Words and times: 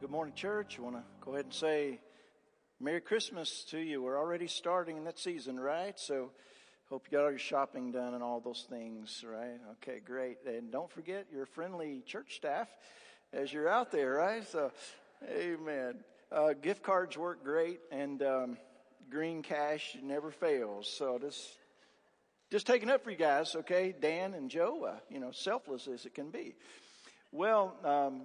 Good 0.00 0.10
morning, 0.10 0.32
church. 0.34 0.78
I 0.78 0.82
want 0.82 0.96
to 0.96 1.02
go 1.20 1.32
ahead 1.32 1.44
and 1.44 1.52
say 1.52 2.00
Merry 2.80 3.02
Christmas 3.02 3.62
to 3.64 3.78
you. 3.78 4.00
We're 4.00 4.18
already 4.18 4.46
starting 4.46 4.96
in 4.96 5.04
that 5.04 5.18
season, 5.18 5.60
right? 5.60 5.98
So, 6.00 6.30
hope 6.88 7.04
you 7.10 7.18
got 7.18 7.24
all 7.24 7.30
your 7.30 7.38
shopping 7.38 7.92
done 7.92 8.14
and 8.14 8.22
all 8.22 8.40
those 8.40 8.66
things, 8.70 9.22
right? 9.22 9.60
Okay, 9.72 10.00
great. 10.02 10.38
And 10.46 10.72
don't 10.72 10.90
forget 10.90 11.26
your 11.30 11.44
friendly 11.44 12.02
church 12.06 12.36
staff 12.36 12.68
as 13.34 13.52
you're 13.52 13.68
out 13.68 13.92
there, 13.92 14.12
right? 14.12 14.48
So, 14.48 14.72
amen. 15.30 15.96
Uh, 16.30 16.54
gift 16.54 16.82
cards 16.82 17.18
work 17.18 17.44
great, 17.44 17.80
and 17.90 18.22
um, 18.22 18.56
green 19.10 19.42
cash 19.42 19.94
never 20.02 20.30
fails. 20.30 20.88
So, 20.88 21.18
just 21.18 21.58
just 22.50 22.66
taking 22.66 22.88
up 22.88 23.04
for 23.04 23.10
you 23.10 23.18
guys, 23.18 23.54
okay? 23.56 23.94
Dan 24.00 24.32
and 24.32 24.50
Joe, 24.50 24.86
uh, 24.88 24.98
you 25.10 25.20
know, 25.20 25.32
selfless 25.32 25.86
as 25.86 26.06
it 26.06 26.14
can 26.14 26.30
be. 26.30 26.54
Well, 27.30 27.74
um, 27.84 28.22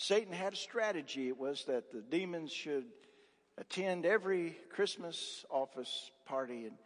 Satan 0.00 0.32
had 0.32 0.54
a 0.54 0.56
strategy. 0.56 1.28
It 1.28 1.38
was 1.38 1.66
that 1.66 1.92
the 1.92 2.00
demons 2.00 2.50
should 2.50 2.86
attend 3.58 4.06
every 4.06 4.56
Christmas 4.70 5.44
office 5.50 6.10
party 6.24 6.64
and, 6.64 6.78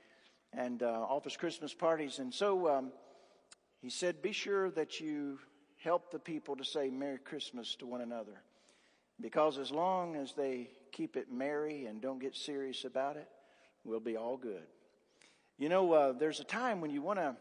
and 0.53 0.83
uh, 0.83 0.87
office 1.09 1.37
Christmas 1.37 1.73
parties. 1.73 2.19
And 2.19 2.35
so 2.35 2.69
um, 2.69 2.91
he 3.81 3.89
said, 3.89 4.21
Be 4.21 4.33
sure 4.33 4.69
that 4.73 4.99
you 4.99 5.39
help 5.77 6.11
the 6.11 6.19
people 6.19 6.57
to 6.57 6.65
say 6.65 6.91
Merry 6.91 7.19
Christmas 7.19 7.77
to 7.77 7.87
one 7.87 8.01
another. 8.01 8.43
Because 9.21 9.59
as 9.59 9.71
long 9.71 10.17
as 10.17 10.33
they 10.33 10.71
keep 10.91 11.17
it 11.17 11.31
merry 11.33 11.87
and 11.87 12.03
don't 12.03 12.19
get 12.19 12.35
serious 12.35 12.85
about 12.85 13.17
it, 13.17 13.29
we'll 13.85 14.01
be 14.01 14.17
all 14.17 14.37
good. 14.37 14.67
You 15.57 15.69
know, 15.69 15.93
uh, 15.93 16.13
there's 16.15 16.41
a 16.41 16.45
time 16.45 16.81
when 16.81 16.91
you 16.91 17.01
want 17.01 17.21
to 17.21 17.37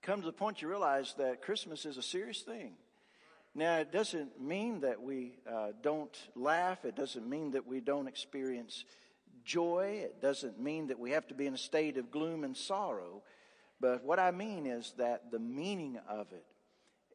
come 0.00 0.20
to 0.20 0.26
the 0.26 0.32
point 0.32 0.62
you 0.62 0.68
realize 0.68 1.14
that 1.18 1.42
Christmas 1.42 1.84
is 1.84 1.98
a 1.98 2.02
serious 2.02 2.40
thing. 2.40 2.76
Now, 3.54 3.78
it 3.78 3.90
doesn't 3.90 4.40
mean 4.40 4.80
that 4.80 5.02
we 5.02 5.38
uh, 5.50 5.72
don't 5.82 6.16
laugh. 6.36 6.84
It 6.84 6.94
doesn't 6.94 7.28
mean 7.28 7.50
that 7.52 7.66
we 7.66 7.80
don't 7.80 8.06
experience 8.06 8.84
joy. 9.44 10.02
It 10.04 10.22
doesn't 10.22 10.60
mean 10.60 10.86
that 10.88 10.98
we 10.98 11.10
have 11.10 11.26
to 11.28 11.34
be 11.34 11.46
in 11.46 11.54
a 11.54 11.58
state 11.58 11.96
of 11.96 12.10
gloom 12.10 12.44
and 12.44 12.56
sorrow. 12.56 13.22
But 13.80 14.04
what 14.04 14.20
I 14.20 14.30
mean 14.30 14.66
is 14.66 14.94
that 14.98 15.32
the 15.32 15.38
meaning 15.38 15.98
of 16.08 16.32
it 16.32 16.46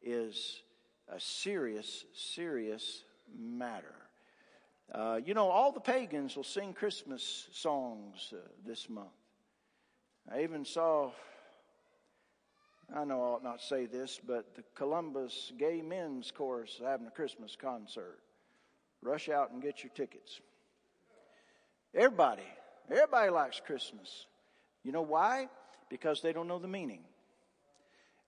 is 0.02 0.62
a 1.08 1.18
serious, 1.18 2.04
serious 2.12 3.04
matter. 3.34 3.94
Uh, 4.92 5.20
you 5.24 5.34
know, 5.34 5.48
all 5.48 5.72
the 5.72 5.80
pagans 5.80 6.36
will 6.36 6.44
sing 6.44 6.72
Christmas 6.72 7.48
songs 7.52 8.32
uh, 8.32 8.40
this 8.64 8.88
month. 8.88 9.08
I 10.30 10.42
even 10.42 10.64
saw 10.64 11.12
I 12.94 13.04
know 13.04 13.20
I 13.20 13.26
ought 13.26 13.44
not 13.44 13.60
say 13.60 13.86
this, 13.86 14.20
but 14.24 14.54
the 14.54 14.62
Columbus 14.74 15.52
Gay 15.58 15.82
Men's 15.82 16.30
Chorus 16.30 16.80
having 16.82 17.06
a 17.06 17.10
Christmas 17.10 17.56
concert. 17.60 18.18
Rush 19.02 19.28
out 19.28 19.50
and 19.50 19.60
get 19.60 19.82
your 19.82 19.90
tickets. 19.94 20.40
Everybody, 21.94 22.46
everybody 22.90 23.30
likes 23.30 23.60
Christmas. 23.64 24.26
You 24.84 24.92
know 24.92 25.02
why? 25.02 25.48
Because 25.90 26.22
they 26.22 26.32
don't 26.32 26.48
know 26.48 26.58
the 26.58 26.68
meaning. 26.68 27.00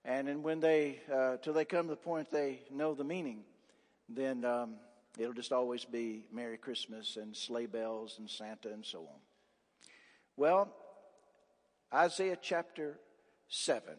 And 0.05 0.27
then 0.27 0.43
when 0.43 0.59
they, 0.59 0.99
uh, 1.13 1.37
till 1.37 1.53
they 1.53 1.65
come 1.65 1.85
to 1.85 1.91
the 1.91 1.97
point 1.97 2.31
they 2.31 2.61
know 2.71 2.93
the 2.93 3.03
meaning, 3.03 3.43
then 4.07 4.43
um, 4.45 4.75
it'll 5.17 5.33
just 5.33 5.51
always 5.51 5.85
be 5.85 6.25
Merry 6.31 6.57
Christmas 6.57 7.17
and 7.17 7.35
sleigh 7.35 7.65
bells 7.65 8.15
and 8.19 8.29
Santa 8.29 8.69
and 8.69 8.85
so 8.85 8.99
on. 8.99 9.19
Well, 10.35 10.73
Isaiah 11.93 12.37
chapter 12.41 12.99
7. 13.49 13.93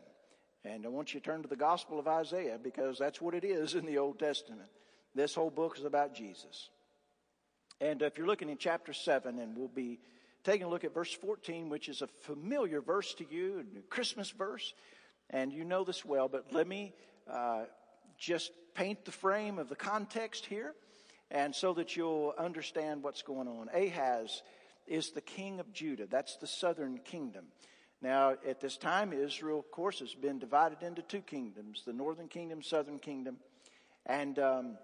And 0.64 0.84
I 0.84 0.88
want 0.88 1.14
you 1.14 1.20
to 1.20 1.26
turn 1.26 1.42
to 1.42 1.48
the 1.48 1.56
Gospel 1.56 1.98
of 1.98 2.06
Isaiah 2.06 2.58
because 2.62 2.98
that's 2.98 3.20
what 3.20 3.34
it 3.34 3.44
is 3.44 3.74
in 3.74 3.86
the 3.86 3.98
Old 3.98 4.18
Testament. 4.18 4.68
This 5.14 5.34
whole 5.34 5.50
book 5.50 5.78
is 5.78 5.84
about 5.84 6.14
Jesus. 6.14 6.68
And 7.80 8.02
if 8.02 8.18
you're 8.18 8.26
looking 8.26 8.50
in 8.50 8.58
chapter 8.58 8.92
7, 8.92 9.38
and 9.38 9.56
we'll 9.56 9.68
be 9.68 10.00
taking 10.44 10.66
a 10.66 10.68
look 10.68 10.84
at 10.84 10.92
verse 10.92 11.12
14, 11.12 11.70
which 11.70 11.88
is 11.88 12.02
a 12.02 12.06
familiar 12.06 12.82
verse 12.82 13.14
to 13.14 13.24
you, 13.30 13.64
a 13.78 13.82
Christmas 13.88 14.30
verse, 14.30 14.74
and 15.30 15.52
you 15.52 15.64
know 15.64 15.82
this 15.84 16.04
well, 16.04 16.28
but 16.28 16.52
let 16.52 16.68
me 16.68 16.92
uh, 17.30 17.64
just 18.18 18.52
paint 18.74 19.04
the 19.04 19.12
frame 19.12 19.58
of 19.58 19.68
the 19.68 19.76
context 19.76 20.44
here, 20.44 20.74
and 21.30 21.54
so 21.54 21.72
that 21.74 21.96
you'll 21.96 22.34
understand 22.36 23.02
what's 23.02 23.22
going 23.22 23.48
on. 23.48 23.68
Ahaz 23.74 24.42
is 24.86 25.12
the 25.12 25.20
king 25.20 25.58
of 25.60 25.72
Judah, 25.72 26.06
that's 26.06 26.36
the 26.36 26.46
southern 26.46 26.98
kingdom. 26.98 27.46
Now, 28.02 28.34
at 28.46 28.60
this 28.60 28.78
time, 28.78 29.12
Israel, 29.12 29.58
of 29.58 29.70
course, 29.70 29.98
has 30.00 30.14
been 30.14 30.38
divided 30.38 30.82
into 30.82 31.02
two 31.02 31.20
kingdoms 31.20 31.82
the 31.84 31.92
northern 31.92 32.28
kingdom, 32.28 32.62
southern 32.62 32.98
kingdom. 32.98 33.36
And 34.06 34.38
um, 34.38 34.78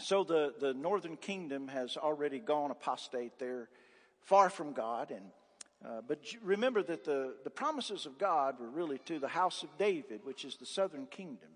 so 0.00 0.22
the, 0.22 0.54
the 0.60 0.72
northern 0.72 1.16
kingdom 1.16 1.68
has 1.68 1.96
already 1.96 2.38
gone 2.38 2.70
apostate. 2.70 3.38
They're 3.38 3.68
far 4.20 4.50
from 4.50 4.72
God. 4.72 5.10
And, 5.10 5.24
uh, 5.84 6.00
but 6.06 6.20
remember 6.42 6.82
that 6.84 7.04
the, 7.04 7.34
the 7.42 7.50
promises 7.50 8.06
of 8.06 8.18
God 8.18 8.60
were 8.60 8.70
really 8.70 8.98
to 9.06 9.18
the 9.18 9.28
house 9.28 9.64
of 9.64 9.76
David, 9.76 10.20
which 10.22 10.44
is 10.44 10.56
the 10.56 10.66
southern 10.66 11.06
kingdom, 11.06 11.50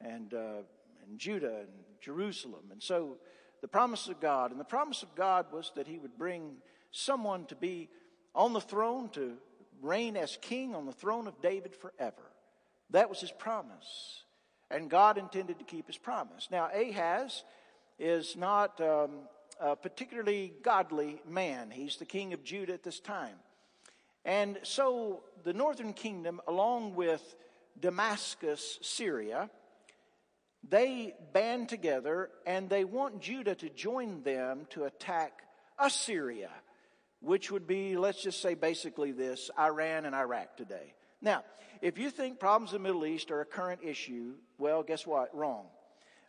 and, 0.00 0.32
uh, 0.32 0.62
and 1.08 1.18
Judah 1.18 1.60
and 1.60 1.68
Jerusalem. 2.00 2.66
And 2.70 2.80
so 2.80 3.16
the 3.62 3.68
promise 3.68 4.06
of 4.06 4.20
God, 4.20 4.52
and 4.52 4.60
the 4.60 4.64
promise 4.64 5.02
of 5.02 5.14
God 5.16 5.46
was 5.52 5.72
that 5.74 5.88
he 5.88 5.98
would 5.98 6.16
bring 6.16 6.56
someone 6.92 7.46
to 7.46 7.56
be 7.56 7.88
on 8.34 8.52
the 8.52 8.60
throne 8.60 9.08
to 9.10 9.34
reign 9.82 10.16
as 10.16 10.38
king 10.40 10.74
on 10.74 10.86
the 10.86 10.92
throne 10.92 11.26
of 11.26 11.42
David 11.42 11.74
forever. 11.74 12.22
That 12.90 13.08
was 13.08 13.20
his 13.20 13.32
promise. 13.32 14.24
And 14.70 14.88
God 14.88 15.18
intended 15.18 15.58
to 15.58 15.64
keep 15.64 15.86
his 15.86 15.98
promise. 15.98 16.48
Now, 16.50 16.70
Ahaz 16.72 17.44
is 17.98 18.36
not 18.36 18.80
um, 18.80 19.28
a 19.60 19.76
particularly 19.76 20.54
godly 20.62 21.20
man. 21.28 21.70
He's 21.70 21.96
the 21.96 22.06
king 22.06 22.32
of 22.32 22.42
Judah 22.42 22.72
at 22.72 22.82
this 22.82 23.00
time. 23.00 23.36
And 24.24 24.58
so 24.62 25.24
the 25.44 25.52
northern 25.52 25.92
kingdom, 25.92 26.40
along 26.46 26.94
with 26.94 27.34
Damascus, 27.78 28.78
Syria, 28.80 29.50
they 30.68 31.14
band 31.32 31.68
together 31.68 32.30
and 32.46 32.70
they 32.70 32.84
want 32.84 33.20
Judah 33.20 33.56
to 33.56 33.68
join 33.68 34.22
them 34.22 34.66
to 34.70 34.84
attack 34.84 35.42
Assyria 35.78 36.50
which 37.22 37.50
would 37.50 37.66
be, 37.66 37.96
let's 37.96 38.22
just 38.22 38.42
say 38.42 38.54
basically 38.54 39.12
this 39.12 39.50
Iran 39.58 40.04
and 40.04 40.14
Iraq 40.14 40.56
today. 40.56 40.94
Now, 41.20 41.44
if 41.80 41.96
you 41.96 42.10
think 42.10 42.38
problems 42.38 42.72
in 42.72 42.82
the 42.82 42.88
Middle 42.88 43.06
East 43.06 43.30
are 43.30 43.40
a 43.40 43.46
current 43.46 43.80
issue, 43.82 44.34
well, 44.58 44.82
guess 44.82 45.06
what? 45.06 45.34
Wrong. 45.34 45.66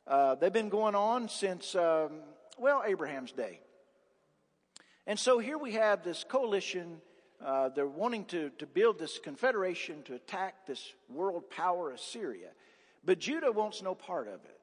Uh, 0.07 0.35
they've 0.35 0.53
been 0.53 0.69
going 0.69 0.95
on 0.95 1.29
since, 1.29 1.75
um, 1.75 2.21
well, 2.57 2.83
Abraham's 2.85 3.31
day. 3.31 3.59
And 5.07 5.19
so 5.19 5.39
here 5.39 5.57
we 5.57 5.73
have 5.73 6.03
this 6.03 6.23
coalition. 6.23 7.01
Uh, 7.43 7.69
they're 7.69 7.87
wanting 7.87 8.25
to, 8.25 8.51
to 8.59 8.67
build 8.67 8.99
this 8.99 9.19
confederation 9.19 10.03
to 10.03 10.13
attack 10.13 10.67
this 10.67 10.93
world 11.09 11.49
power, 11.49 11.91
Assyria. 11.91 12.49
But 13.03 13.19
Judah 13.19 13.51
wants 13.51 13.81
no 13.81 13.95
part 13.95 14.27
of 14.27 14.45
it. 14.45 14.59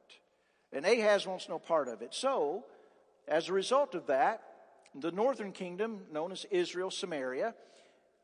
And 0.72 0.86
Ahaz 0.86 1.26
wants 1.26 1.48
no 1.48 1.58
part 1.58 1.88
of 1.88 2.00
it. 2.00 2.14
So, 2.14 2.64
as 3.26 3.48
a 3.48 3.52
result 3.52 3.94
of 3.94 4.06
that, 4.06 4.42
the 4.94 5.12
northern 5.12 5.52
kingdom, 5.52 6.00
known 6.12 6.32
as 6.32 6.46
Israel, 6.50 6.90
Samaria, 6.90 7.54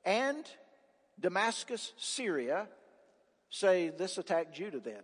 and 0.05 0.45
Damascus, 1.19 1.93
Syria, 1.97 2.69
say, 3.51 3.93
Let's 3.99 4.19
attack 4.19 4.53
Judah 4.53 4.81
then. 4.81 5.03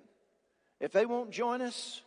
If 0.80 0.92
they 0.92 1.06
won't 1.06 1.30
join 1.30 1.62
us, 1.62 2.02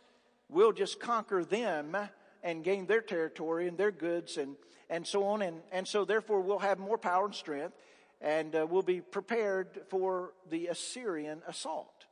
we'll 0.48 0.72
just 0.72 1.00
conquer 1.00 1.44
them 1.44 1.96
and 2.42 2.62
gain 2.62 2.86
their 2.86 3.00
territory 3.00 3.68
and 3.68 3.78
their 3.78 3.90
goods 3.90 4.36
and, 4.36 4.56
and 4.90 5.06
so 5.06 5.24
on. 5.24 5.42
And, 5.42 5.62
and 5.72 5.88
so, 5.88 6.04
therefore, 6.04 6.40
we'll 6.40 6.58
have 6.58 6.78
more 6.78 6.98
power 6.98 7.24
and 7.24 7.34
strength 7.34 7.74
and 8.20 8.54
uh, 8.54 8.66
we'll 8.68 8.82
be 8.82 9.00
prepared 9.00 9.80
for 9.88 10.32
the 10.50 10.68
Assyrian 10.68 11.42
assault. 11.46 12.06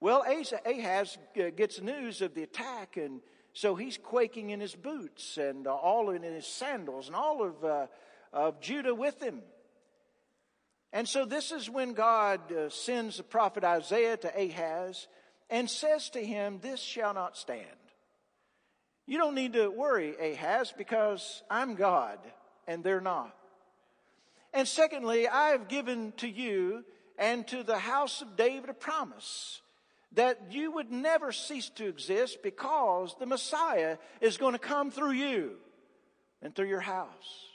Well, 0.00 0.24
Ahaz 0.66 1.18
gets 1.56 1.80
news 1.80 2.22
of 2.22 2.34
the 2.34 2.42
attack 2.42 2.96
and 2.96 3.20
so 3.56 3.74
he's 3.74 3.96
quaking 3.96 4.50
in 4.50 4.60
his 4.60 4.74
boots 4.74 5.38
and 5.38 5.66
uh, 5.66 5.74
all 5.74 6.10
in 6.10 6.22
his 6.22 6.46
sandals 6.46 7.06
and 7.06 7.16
all 7.16 7.42
of, 7.42 7.64
uh, 7.64 7.86
of 8.30 8.60
Judah 8.60 8.94
with 8.94 9.22
him. 9.22 9.40
And 10.92 11.08
so 11.08 11.24
this 11.24 11.52
is 11.52 11.70
when 11.70 11.94
God 11.94 12.52
uh, 12.52 12.68
sends 12.68 13.16
the 13.16 13.22
prophet 13.22 13.64
Isaiah 13.64 14.18
to 14.18 14.28
Ahaz 14.28 15.08
and 15.48 15.70
says 15.70 16.10
to 16.10 16.22
him, 16.22 16.58
This 16.60 16.80
shall 16.80 17.14
not 17.14 17.38
stand. 17.38 17.64
You 19.06 19.16
don't 19.16 19.34
need 19.34 19.54
to 19.54 19.70
worry, 19.70 20.14
Ahaz, 20.20 20.74
because 20.76 21.42
I'm 21.50 21.76
God 21.76 22.18
and 22.66 22.84
they're 22.84 23.00
not. 23.00 23.34
And 24.52 24.68
secondly, 24.68 25.28
I 25.28 25.52
have 25.52 25.68
given 25.68 26.12
to 26.18 26.28
you 26.28 26.84
and 27.18 27.46
to 27.46 27.62
the 27.62 27.78
house 27.78 28.20
of 28.20 28.36
David 28.36 28.68
a 28.68 28.74
promise 28.74 29.62
that 30.12 30.52
you 30.52 30.72
would 30.72 30.90
never 30.90 31.32
cease 31.32 31.68
to 31.70 31.86
exist 31.86 32.42
because 32.42 33.14
the 33.18 33.26
Messiah 33.26 33.98
is 34.20 34.36
going 34.36 34.52
to 34.52 34.58
come 34.58 34.90
through 34.90 35.12
you 35.12 35.56
and 36.42 36.54
through 36.54 36.68
your 36.68 36.80
house. 36.80 37.46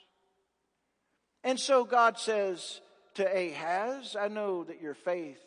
And 1.43 1.59
so 1.59 1.83
God 1.85 2.19
says 2.19 2.81
to 3.15 3.25
Ahaz, 3.25 4.15
I 4.19 4.27
know 4.27 4.63
that 4.63 4.81
your 4.81 4.93
faith 4.93 5.41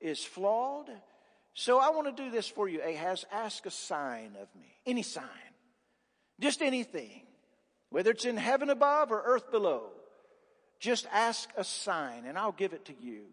is 0.00 0.24
flawed. 0.24 0.90
So 1.54 1.78
I 1.78 1.90
want 1.90 2.14
to 2.14 2.22
do 2.22 2.30
this 2.30 2.48
for 2.48 2.68
you, 2.68 2.80
Ahaz. 2.82 3.24
Ask 3.32 3.66
a 3.66 3.70
sign 3.70 4.36
of 4.40 4.48
me. 4.58 4.74
Any 4.86 5.02
sign. 5.02 5.24
Just 6.40 6.62
anything. 6.62 7.22
Whether 7.90 8.12
it's 8.12 8.24
in 8.24 8.36
heaven 8.36 8.70
above 8.70 9.12
or 9.12 9.22
earth 9.24 9.50
below. 9.50 9.90
Just 10.78 11.06
ask 11.12 11.50
a 11.56 11.64
sign 11.64 12.24
and 12.24 12.38
I'll 12.38 12.52
give 12.52 12.72
it 12.72 12.86
to 12.86 12.94
you. 13.00 13.24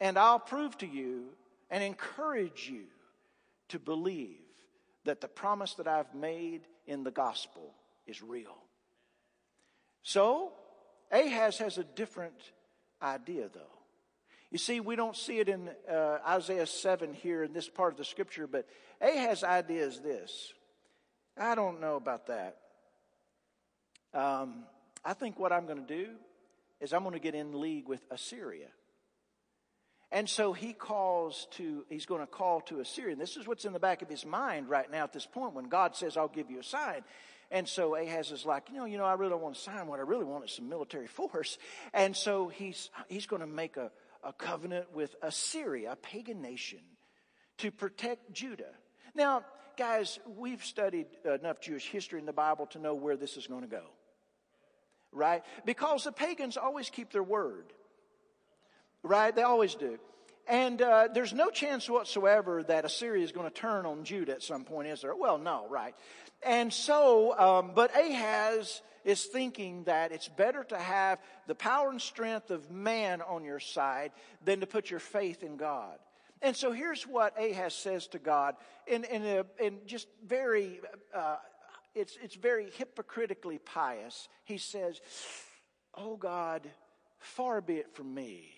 And 0.00 0.18
I'll 0.18 0.38
prove 0.38 0.78
to 0.78 0.86
you 0.86 1.26
and 1.70 1.82
encourage 1.82 2.68
you 2.68 2.84
to 3.68 3.78
believe 3.78 4.38
that 5.04 5.20
the 5.20 5.28
promise 5.28 5.74
that 5.74 5.86
I've 5.86 6.14
made 6.14 6.62
in 6.86 7.04
the 7.04 7.10
gospel 7.10 7.74
is 8.06 8.22
real. 8.22 8.56
So, 10.02 10.52
Ahaz 11.12 11.58
has 11.58 11.78
a 11.78 11.84
different 11.84 12.52
idea 13.02 13.48
though. 13.52 13.60
You 14.50 14.58
see, 14.58 14.80
we 14.80 14.96
don't 14.96 15.16
see 15.16 15.38
it 15.38 15.48
in 15.48 15.70
uh, 15.88 16.18
Isaiah 16.26 16.66
7 16.66 17.14
here 17.14 17.44
in 17.44 17.52
this 17.52 17.68
part 17.68 17.92
of 17.92 17.98
the 17.98 18.04
scripture, 18.04 18.48
but 18.48 18.66
Ahaz's 19.00 19.44
idea 19.44 19.86
is 19.86 20.00
this. 20.00 20.52
I 21.38 21.54
don't 21.54 21.80
know 21.80 21.96
about 21.96 22.26
that. 22.26 22.56
Um, 24.12 24.64
I 25.04 25.12
think 25.12 25.38
what 25.38 25.52
I'm 25.52 25.66
going 25.66 25.86
to 25.86 26.04
do 26.04 26.10
is 26.80 26.92
I'm 26.92 27.02
going 27.02 27.12
to 27.14 27.20
get 27.20 27.34
in 27.34 27.60
league 27.60 27.86
with 27.86 28.04
Assyria. 28.10 28.66
And 30.12 30.28
so 30.28 30.52
he 30.52 30.72
calls 30.72 31.46
to, 31.52 31.84
he's 31.88 32.06
going 32.06 32.20
to 32.20 32.26
call 32.26 32.60
to 32.62 32.80
Assyria. 32.80 33.12
And 33.12 33.20
this 33.20 33.36
is 33.36 33.46
what's 33.46 33.64
in 33.64 33.72
the 33.72 33.78
back 33.78 34.02
of 34.02 34.08
his 34.08 34.26
mind 34.26 34.68
right 34.68 34.90
now 34.90 35.04
at 35.04 35.12
this 35.12 35.26
point 35.26 35.54
when 35.54 35.68
God 35.68 35.94
says, 35.94 36.16
I'll 36.16 36.28
give 36.28 36.50
you 36.50 36.58
a 36.58 36.64
sign. 36.64 37.02
And 37.52 37.68
so 37.68 37.94
Ahaz 37.96 38.30
is 38.32 38.44
like, 38.44 38.70
you 38.70 38.76
know, 38.76 38.84
you 38.84 38.98
know, 38.98 39.04
I 39.04 39.14
really 39.14 39.30
don't 39.30 39.42
want 39.42 39.56
a 39.56 39.60
sign. 39.60 39.86
What 39.86 39.98
I 39.98 40.02
really 40.02 40.24
want 40.24 40.44
is 40.44 40.52
some 40.52 40.68
military 40.68 41.06
force. 41.08 41.58
And 41.92 42.16
so 42.16 42.48
he's, 42.48 42.90
he's 43.08 43.26
going 43.26 43.40
to 43.40 43.46
make 43.46 43.76
a, 43.76 43.90
a 44.24 44.32
covenant 44.32 44.92
with 44.94 45.14
Assyria, 45.22 45.92
a 45.92 45.96
pagan 45.96 46.42
nation, 46.42 46.80
to 47.58 47.70
protect 47.70 48.32
Judah. 48.32 48.72
Now, 49.14 49.44
guys, 49.76 50.18
we've 50.36 50.64
studied 50.64 51.06
enough 51.24 51.60
Jewish 51.60 51.88
history 51.88 52.18
in 52.18 52.26
the 52.26 52.32
Bible 52.32 52.66
to 52.66 52.78
know 52.78 52.94
where 52.94 53.16
this 53.16 53.36
is 53.36 53.46
going 53.46 53.62
to 53.62 53.68
go. 53.68 53.84
Right? 55.12 55.42
Because 55.64 56.04
the 56.04 56.12
pagans 56.12 56.56
always 56.56 56.88
keep 56.90 57.12
their 57.12 57.22
word. 57.22 57.72
Right? 59.02 59.34
They 59.34 59.42
always 59.42 59.74
do. 59.74 59.98
And 60.50 60.82
uh, 60.82 61.08
there's 61.14 61.32
no 61.32 61.48
chance 61.50 61.88
whatsoever 61.88 62.64
that 62.64 62.84
Assyria 62.84 63.22
is 63.22 63.30
going 63.30 63.48
to 63.48 63.54
turn 63.54 63.86
on 63.86 64.02
Judah 64.02 64.32
at 64.32 64.42
some 64.42 64.64
point, 64.64 64.88
is 64.88 65.02
there? 65.02 65.14
Well, 65.14 65.38
no, 65.38 65.66
right. 65.68 65.94
And 66.42 66.72
so, 66.72 67.38
um, 67.38 67.72
but 67.74 67.94
Ahaz 67.96 68.82
is 69.04 69.24
thinking 69.24 69.84
that 69.84 70.10
it's 70.10 70.28
better 70.28 70.64
to 70.64 70.76
have 70.76 71.20
the 71.46 71.54
power 71.54 71.90
and 71.90 72.00
strength 72.02 72.50
of 72.50 72.68
man 72.70 73.22
on 73.22 73.44
your 73.44 73.60
side 73.60 74.10
than 74.44 74.60
to 74.60 74.66
put 74.66 74.90
your 74.90 75.00
faith 75.00 75.42
in 75.42 75.56
God. 75.56 75.98
And 76.42 76.56
so 76.56 76.72
here's 76.72 77.04
what 77.04 77.40
Ahaz 77.40 77.74
says 77.74 78.08
to 78.08 78.18
God 78.18 78.56
in, 78.86 79.04
in, 79.04 79.24
a, 79.24 79.44
in 79.64 79.78
just 79.86 80.08
very, 80.26 80.80
uh, 81.14 81.36
it's, 81.94 82.18
it's 82.22 82.34
very 82.34 82.70
hypocritically 82.76 83.58
pious. 83.58 84.28
He 84.44 84.58
says, 84.58 85.00
Oh 85.94 86.16
God, 86.16 86.68
far 87.18 87.60
be 87.60 87.74
it 87.74 87.94
from 87.94 88.14
me 88.14 88.50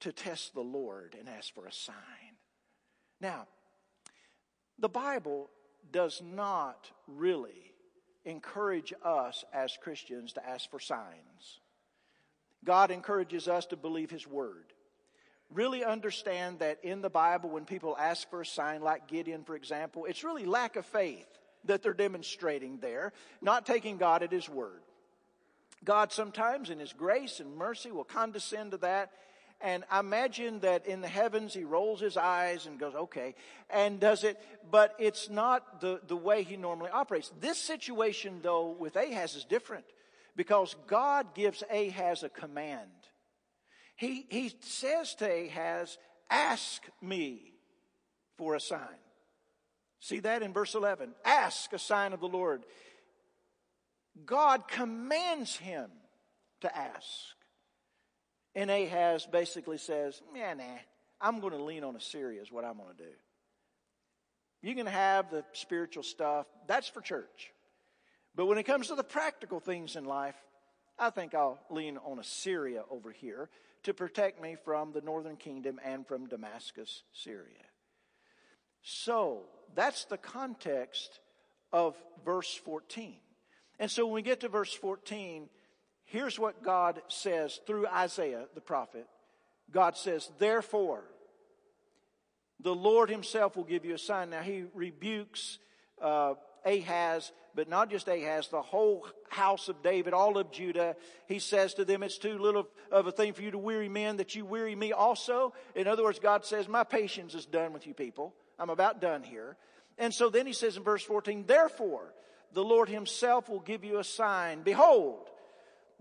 to 0.00 0.12
test 0.12 0.54
the 0.54 0.60
Lord 0.60 1.16
and 1.18 1.28
ask 1.28 1.54
for 1.54 1.66
a 1.66 1.72
sign. 1.72 1.94
Now, 3.20 3.46
the 4.78 4.88
Bible 4.88 5.50
does 5.90 6.22
not 6.24 6.90
really 7.06 7.72
encourage 8.24 8.92
us 9.02 9.44
as 9.52 9.76
Christians 9.80 10.34
to 10.34 10.46
ask 10.46 10.70
for 10.70 10.78
signs. 10.78 11.60
God 12.64 12.90
encourages 12.90 13.48
us 13.48 13.66
to 13.66 13.76
believe 13.76 14.10
His 14.10 14.26
Word. 14.26 14.72
Really 15.52 15.84
understand 15.84 16.58
that 16.58 16.78
in 16.82 17.00
the 17.00 17.08
Bible, 17.08 17.48
when 17.48 17.64
people 17.64 17.96
ask 17.98 18.28
for 18.28 18.42
a 18.42 18.46
sign, 18.46 18.82
like 18.82 19.08
Gideon, 19.08 19.44
for 19.44 19.56
example, 19.56 20.04
it's 20.04 20.24
really 20.24 20.44
lack 20.44 20.76
of 20.76 20.84
faith 20.84 21.26
that 21.64 21.82
they're 21.82 21.94
demonstrating 21.94 22.78
there, 22.78 23.12
not 23.40 23.64
taking 23.64 23.96
God 23.96 24.22
at 24.22 24.32
His 24.32 24.48
Word. 24.48 24.82
God 25.84 26.12
sometimes, 26.12 26.70
in 26.70 26.78
His 26.78 26.92
grace 26.92 27.40
and 27.40 27.56
mercy, 27.56 27.90
will 27.90 28.04
condescend 28.04 28.72
to 28.72 28.76
that 28.78 29.10
and 29.60 29.84
I 29.90 30.00
imagine 30.00 30.60
that 30.60 30.86
in 30.86 31.00
the 31.00 31.08
heavens 31.08 31.52
he 31.52 31.64
rolls 31.64 32.00
his 32.00 32.16
eyes 32.16 32.66
and 32.66 32.78
goes, 32.78 32.94
okay, 32.94 33.34
and 33.68 33.98
does 33.98 34.22
it, 34.22 34.40
but 34.70 34.94
it's 34.98 35.28
not 35.28 35.80
the, 35.80 36.00
the 36.06 36.16
way 36.16 36.44
he 36.44 36.56
normally 36.56 36.90
operates. 36.90 37.32
This 37.40 37.58
situation 37.58 38.40
though 38.42 38.76
with 38.78 38.96
Ahaz 38.96 39.34
is 39.34 39.44
different 39.44 39.84
because 40.36 40.76
God 40.86 41.34
gives 41.34 41.64
Ahaz 41.70 42.22
a 42.22 42.28
command. 42.28 42.90
He, 43.96 44.26
he 44.28 44.54
says 44.60 45.16
to 45.16 45.26
Ahaz, 45.28 45.98
ask 46.30 46.82
me 47.02 47.54
for 48.36 48.54
a 48.54 48.60
sign. 48.60 48.80
See 49.98 50.20
that 50.20 50.42
in 50.42 50.52
verse 50.52 50.76
11. 50.76 51.14
Ask 51.24 51.72
a 51.72 51.78
sign 51.78 52.12
of 52.12 52.20
the 52.20 52.28
Lord. 52.28 52.62
God 54.24 54.68
commands 54.68 55.56
him 55.56 55.90
to 56.60 56.76
ask. 56.76 57.34
And 58.58 58.72
Ahaz 58.72 59.24
basically 59.24 59.78
says, 59.78 60.20
yeah, 60.34 60.52
nah, 60.52 60.64
I'm 61.20 61.38
going 61.38 61.52
to 61.52 61.62
lean 61.62 61.84
on 61.84 61.94
Assyria 61.94 62.42
is 62.42 62.50
what 62.50 62.64
I'm 62.64 62.78
going 62.78 62.96
to 62.96 63.04
do. 63.04 63.10
You 64.62 64.74
can 64.74 64.86
have 64.86 65.30
the 65.30 65.44
spiritual 65.52 66.02
stuff. 66.02 66.44
That's 66.66 66.88
for 66.88 67.00
church. 67.00 67.52
But 68.34 68.46
when 68.46 68.58
it 68.58 68.64
comes 68.64 68.88
to 68.88 68.96
the 68.96 69.04
practical 69.04 69.60
things 69.60 69.94
in 69.94 70.06
life, 70.06 70.34
I 70.98 71.10
think 71.10 71.36
I'll 71.36 71.60
lean 71.70 71.98
on 71.98 72.18
Assyria 72.18 72.82
over 72.90 73.12
here 73.12 73.48
to 73.84 73.94
protect 73.94 74.42
me 74.42 74.56
from 74.64 74.90
the 74.90 75.02
northern 75.02 75.36
kingdom 75.36 75.78
and 75.84 76.04
from 76.04 76.26
Damascus, 76.26 77.04
Syria. 77.12 77.62
So 78.82 79.42
that's 79.76 80.06
the 80.06 80.18
context 80.18 81.20
of 81.72 81.94
verse 82.24 82.56
14. 82.64 83.14
And 83.78 83.88
so 83.88 84.06
when 84.06 84.14
we 84.14 84.22
get 84.22 84.40
to 84.40 84.48
verse 84.48 84.74
14, 84.74 85.48
Here's 86.08 86.38
what 86.38 86.62
God 86.62 87.02
says 87.08 87.60
through 87.66 87.86
Isaiah 87.86 88.46
the 88.54 88.62
prophet. 88.62 89.06
God 89.70 89.96
says, 89.96 90.30
therefore, 90.38 91.04
the 92.60 92.74
Lord 92.74 93.10
himself 93.10 93.56
will 93.56 93.64
give 93.64 93.84
you 93.84 93.94
a 93.94 93.98
sign. 93.98 94.30
Now 94.30 94.40
he 94.40 94.64
rebukes 94.74 95.58
uh, 96.00 96.34
Ahaz, 96.64 97.30
but 97.54 97.68
not 97.68 97.90
just 97.90 98.08
Ahaz, 98.08 98.48
the 98.48 98.62
whole 98.62 99.06
house 99.28 99.68
of 99.68 99.82
David, 99.82 100.14
all 100.14 100.38
of 100.38 100.50
Judah. 100.50 100.96
He 101.26 101.38
says 101.38 101.74
to 101.74 101.84
them, 101.84 102.02
it's 102.02 102.16
too 102.16 102.38
little 102.38 102.66
of 102.90 103.06
a 103.06 103.12
thing 103.12 103.34
for 103.34 103.42
you 103.42 103.50
to 103.50 103.58
weary 103.58 103.90
men 103.90 104.16
that 104.16 104.34
you 104.34 104.46
weary 104.46 104.74
me 104.74 104.92
also. 104.92 105.52
In 105.74 105.86
other 105.86 106.04
words, 106.04 106.18
God 106.18 106.46
says, 106.46 106.68
my 106.68 106.84
patience 106.84 107.34
is 107.34 107.44
done 107.44 107.74
with 107.74 107.86
you 107.86 107.92
people. 107.92 108.34
I'm 108.58 108.70
about 108.70 109.02
done 109.02 109.22
here. 109.22 109.58
And 109.98 110.14
so 110.14 110.30
then 110.30 110.46
he 110.46 110.54
says 110.54 110.78
in 110.78 110.84
verse 110.84 111.02
14, 111.02 111.44
therefore, 111.46 112.14
the 112.54 112.64
Lord 112.64 112.88
himself 112.88 113.50
will 113.50 113.60
give 113.60 113.84
you 113.84 113.98
a 113.98 114.04
sign. 114.04 114.62
Behold, 114.62 115.28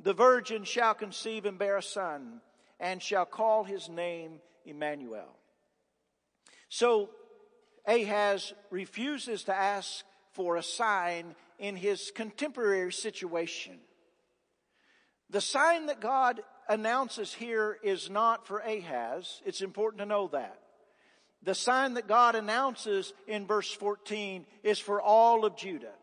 the 0.02 0.14
virgin 0.14 0.64
shall 0.64 0.94
conceive 0.94 1.46
and 1.46 1.58
bear 1.58 1.78
a 1.78 1.82
son, 1.82 2.42
and 2.80 3.02
shall 3.02 3.26
call 3.26 3.64
his 3.64 3.90
name 3.90 4.40
Immanuel. 4.66 5.36
So 6.70 7.10
Ahaz 7.88 8.54
refuses 8.70 9.44
to 9.46 9.56
ask 9.56 10.04
for 10.34 10.58
a 10.58 10.64
sign 10.64 11.36
in 11.58 11.76
his 11.76 12.12
contemporary 12.14 12.94
situation. 12.94 13.80
The 15.30 15.42
sign 15.42 15.88
that 15.88 16.00
God 16.00 16.42
announces 16.70 17.34
here 17.34 17.78
is 17.82 18.10
not 18.10 18.46
for 18.46 18.60
Ahaz. 18.60 19.42
It's 19.46 19.62
important 19.62 20.00
to 20.00 20.06
know 20.06 20.28
that. 20.30 20.60
The 21.44 21.56
sign 21.56 21.94
that 21.96 22.08
God 22.08 22.36
announces 22.36 23.14
in 23.28 23.48
verse 23.48 23.72
14 23.72 24.46
is 24.64 24.80
for 24.80 25.02
all 25.02 25.46
of 25.46 25.56
Judah. 25.56 25.94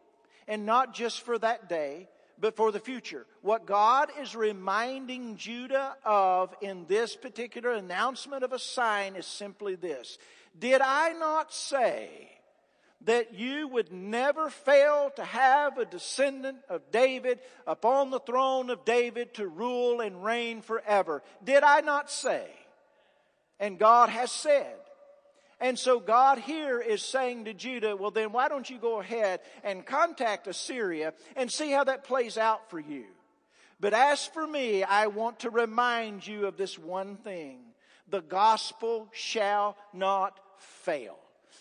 And 0.48 0.66
not 0.66 0.94
just 0.94 1.22
for 1.22 1.38
that 1.38 1.68
day, 1.68 2.08
but 2.44 2.56
for 2.56 2.70
the 2.70 2.78
future. 2.78 3.24
What 3.40 3.64
God 3.64 4.10
is 4.20 4.36
reminding 4.36 5.38
Judah 5.38 5.96
of 6.04 6.54
in 6.60 6.84
this 6.84 7.16
particular 7.16 7.70
announcement 7.70 8.44
of 8.44 8.52
a 8.52 8.58
sign 8.58 9.16
is 9.16 9.24
simply 9.24 9.76
this. 9.76 10.18
Did 10.58 10.82
I 10.82 11.14
not 11.14 11.54
say 11.54 12.28
that 13.06 13.32
you 13.32 13.66
would 13.68 13.90
never 13.94 14.50
fail 14.50 15.10
to 15.16 15.24
have 15.24 15.78
a 15.78 15.86
descendant 15.86 16.58
of 16.68 16.82
David 16.92 17.38
upon 17.66 18.10
the 18.10 18.20
throne 18.20 18.68
of 18.68 18.84
David 18.84 19.32
to 19.36 19.48
rule 19.48 20.02
and 20.02 20.22
reign 20.22 20.60
forever? 20.60 21.22
Did 21.42 21.62
I 21.62 21.80
not 21.80 22.10
say? 22.10 22.46
And 23.58 23.78
God 23.78 24.10
has 24.10 24.30
said. 24.30 24.76
And 25.64 25.78
so 25.78 25.98
God 25.98 26.40
here 26.40 26.78
is 26.78 27.00
saying 27.00 27.46
to 27.46 27.54
Judah, 27.54 27.96
well 27.96 28.10
then 28.10 28.32
why 28.32 28.48
don't 28.48 28.68
you 28.68 28.76
go 28.76 29.00
ahead 29.00 29.40
and 29.62 29.86
contact 29.86 30.46
Assyria 30.46 31.14
and 31.36 31.50
see 31.50 31.70
how 31.70 31.84
that 31.84 32.04
plays 32.04 32.36
out 32.36 32.68
for 32.68 32.78
you. 32.78 33.06
But 33.80 33.94
as 33.94 34.26
for 34.26 34.46
me, 34.46 34.82
I 34.82 35.06
want 35.06 35.38
to 35.40 35.48
remind 35.48 36.26
you 36.26 36.44
of 36.44 36.58
this 36.58 36.78
one 36.78 37.16
thing. 37.16 37.60
The 38.10 38.20
gospel 38.20 39.08
shall 39.12 39.78
not 39.94 40.38
fail. 40.58 41.16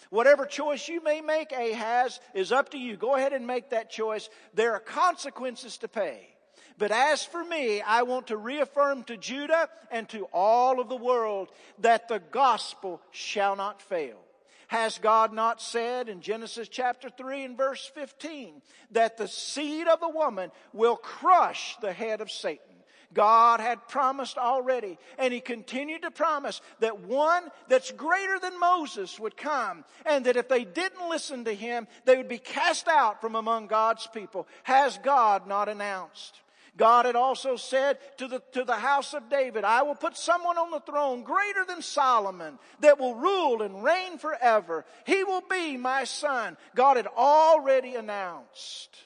Whatever 0.09 0.45
choice 0.45 0.89
you 0.89 1.01
may 1.01 1.21
make, 1.21 1.53
Ahaz, 1.53 2.19
is 2.33 2.51
up 2.51 2.71
to 2.71 2.77
you. 2.77 2.97
Go 2.97 3.15
ahead 3.15 3.31
and 3.31 3.47
make 3.47 3.69
that 3.69 3.89
choice. 3.89 4.27
There 4.53 4.73
are 4.73 4.81
consequences 4.81 5.77
to 5.77 5.87
pay. 5.87 6.32
But 6.77 6.91
as 6.91 7.23
for 7.23 7.43
me, 7.43 7.81
I 7.81 8.03
want 8.03 8.27
to 8.27 8.37
reaffirm 8.37 9.03
to 9.03 9.17
Judah 9.17 9.69
and 9.91 10.07
to 10.09 10.25
all 10.33 10.79
of 10.79 10.89
the 10.89 10.95
world 10.95 11.49
that 11.79 12.07
the 12.07 12.19
gospel 12.19 13.01
shall 13.11 13.55
not 13.55 13.81
fail. 13.81 14.19
Has 14.67 14.97
God 14.97 15.33
not 15.33 15.61
said 15.61 16.09
in 16.09 16.21
Genesis 16.21 16.67
chapter 16.67 17.09
3 17.09 17.43
and 17.43 17.57
verse 17.57 17.91
15 17.93 18.61
that 18.91 19.17
the 19.17 19.27
seed 19.27 19.87
of 19.87 19.99
the 19.99 20.09
woman 20.09 20.51
will 20.73 20.95
crush 20.95 21.77
the 21.77 21.93
head 21.93 22.21
of 22.21 22.31
Satan? 22.31 22.73
God 23.13 23.59
had 23.59 23.87
promised 23.87 24.37
already, 24.37 24.97
and 25.19 25.33
He 25.33 25.39
continued 25.39 26.01
to 26.01 26.11
promise 26.11 26.61
that 26.79 27.01
one 27.01 27.43
that's 27.67 27.91
greater 27.91 28.39
than 28.39 28.59
Moses 28.59 29.19
would 29.19 29.37
come, 29.37 29.85
and 30.05 30.25
that 30.25 30.37
if 30.37 30.49
they 30.49 30.63
didn't 30.63 31.09
listen 31.09 31.45
to 31.45 31.53
Him, 31.53 31.87
they 32.05 32.17
would 32.17 32.27
be 32.27 32.39
cast 32.39 32.87
out 32.87 33.21
from 33.21 33.35
among 33.35 33.67
God's 33.67 34.07
people. 34.07 34.47
Has 34.63 34.97
God 34.97 35.47
not 35.47 35.69
announced? 35.69 36.41
God 36.75 37.05
had 37.05 37.15
also 37.15 37.55
said 37.55 37.99
to 38.17 38.27
the, 38.27 38.41
to 38.53 38.63
the 38.63 38.75
house 38.75 39.13
of 39.13 39.29
David, 39.29 39.63
I 39.63 39.83
will 39.83 39.95
put 39.95 40.17
someone 40.17 40.57
on 40.57 40.71
the 40.71 40.79
throne 40.79 41.23
greater 41.23 41.65
than 41.67 41.81
Solomon 41.81 42.57
that 42.79 42.99
will 42.99 43.15
rule 43.15 43.61
and 43.61 43.83
reign 43.83 44.17
forever. 44.17 44.83
He 45.05 45.23
will 45.23 45.43
be 45.47 45.77
my 45.77 46.03
son. 46.03 46.57
God 46.75 46.97
had 46.97 47.07
already 47.07 47.95
announced. 47.95 48.97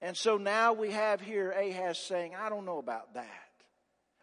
And 0.00 0.16
so 0.16 0.36
now 0.36 0.72
we 0.72 0.92
have 0.92 1.20
here 1.20 1.50
Ahaz 1.50 1.98
saying, 1.98 2.34
I 2.36 2.48
don't 2.48 2.66
know 2.66 2.78
about 2.78 3.14
that. 3.14 3.28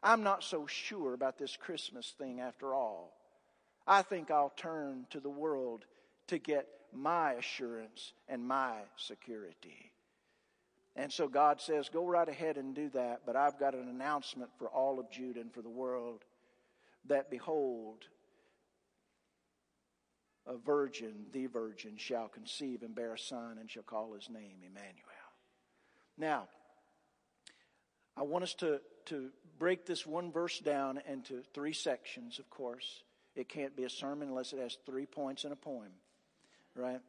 I'm 0.01 0.23
not 0.23 0.43
so 0.43 0.65
sure 0.67 1.13
about 1.13 1.37
this 1.37 1.57
Christmas 1.57 2.13
thing 2.17 2.39
after 2.39 2.73
all. 2.73 3.13
I 3.85 4.01
think 4.01 4.31
I'll 4.31 4.53
turn 4.55 5.07
to 5.09 5.19
the 5.19 5.29
world 5.29 5.83
to 6.27 6.37
get 6.37 6.67
my 6.93 7.33
assurance 7.33 8.13
and 8.29 8.47
my 8.47 8.75
security. 8.97 9.92
And 10.95 11.11
so 11.11 11.27
God 11.27 11.59
says, 11.59 11.89
Go 11.89 12.05
right 12.05 12.27
ahead 12.27 12.57
and 12.57 12.75
do 12.75 12.89
that, 12.89 13.21
but 13.25 13.35
I've 13.35 13.59
got 13.59 13.73
an 13.73 13.87
announcement 13.89 14.51
for 14.57 14.67
all 14.67 14.99
of 14.99 15.11
Judah 15.11 15.41
and 15.41 15.53
for 15.53 15.61
the 15.61 15.69
world 15.69 16.23
that 17.07 17.29
behold, 17.29 18.05
a 20.45 20.57
virgin, 20.57 21.25
the 21.31 21.47
virgin, 21.47 21.97
shall 21.97 22.27
conceive 22.27 22.83
and 22.83 22.93
bear 22.93 23.13
a 23.13 23.19
son 23.19 23.57
and 23.59 23.69
shall 23.69 23.83
call 23.83 24.13
his 24.13 24.29
name 24.29 24.57
Immanuel. 24.61 25.07
Now, 26.17 26.47
I 28.15 28.23
want 28.23 28.43
us 28.43 28.53
to, 28.55 28.79
to 29.05 29.29
break 29.57 29.85
this 29.85 30.05
one 30.05 30.31
verse 30.31 30.59
down 30.59 31.01
into 31.09 31.41
three 31.53 31.73
sections, 31.73 32.39
of 32.39 32.49
course. 32.49 33.03
It 33.35 33.49
can't 33.49 33.75
be 33.75 33.85
a 33.85 33.89
sermon 33.89 34.27
unless 34.27 34.53
it 34.53 34.59
has 34.59 34.77
three 34.85 35.07
points 35.07 35.43
in 35.43 35.51
a 35.51 35.55
poem, 35.55 35.91
right? 36.75 36.99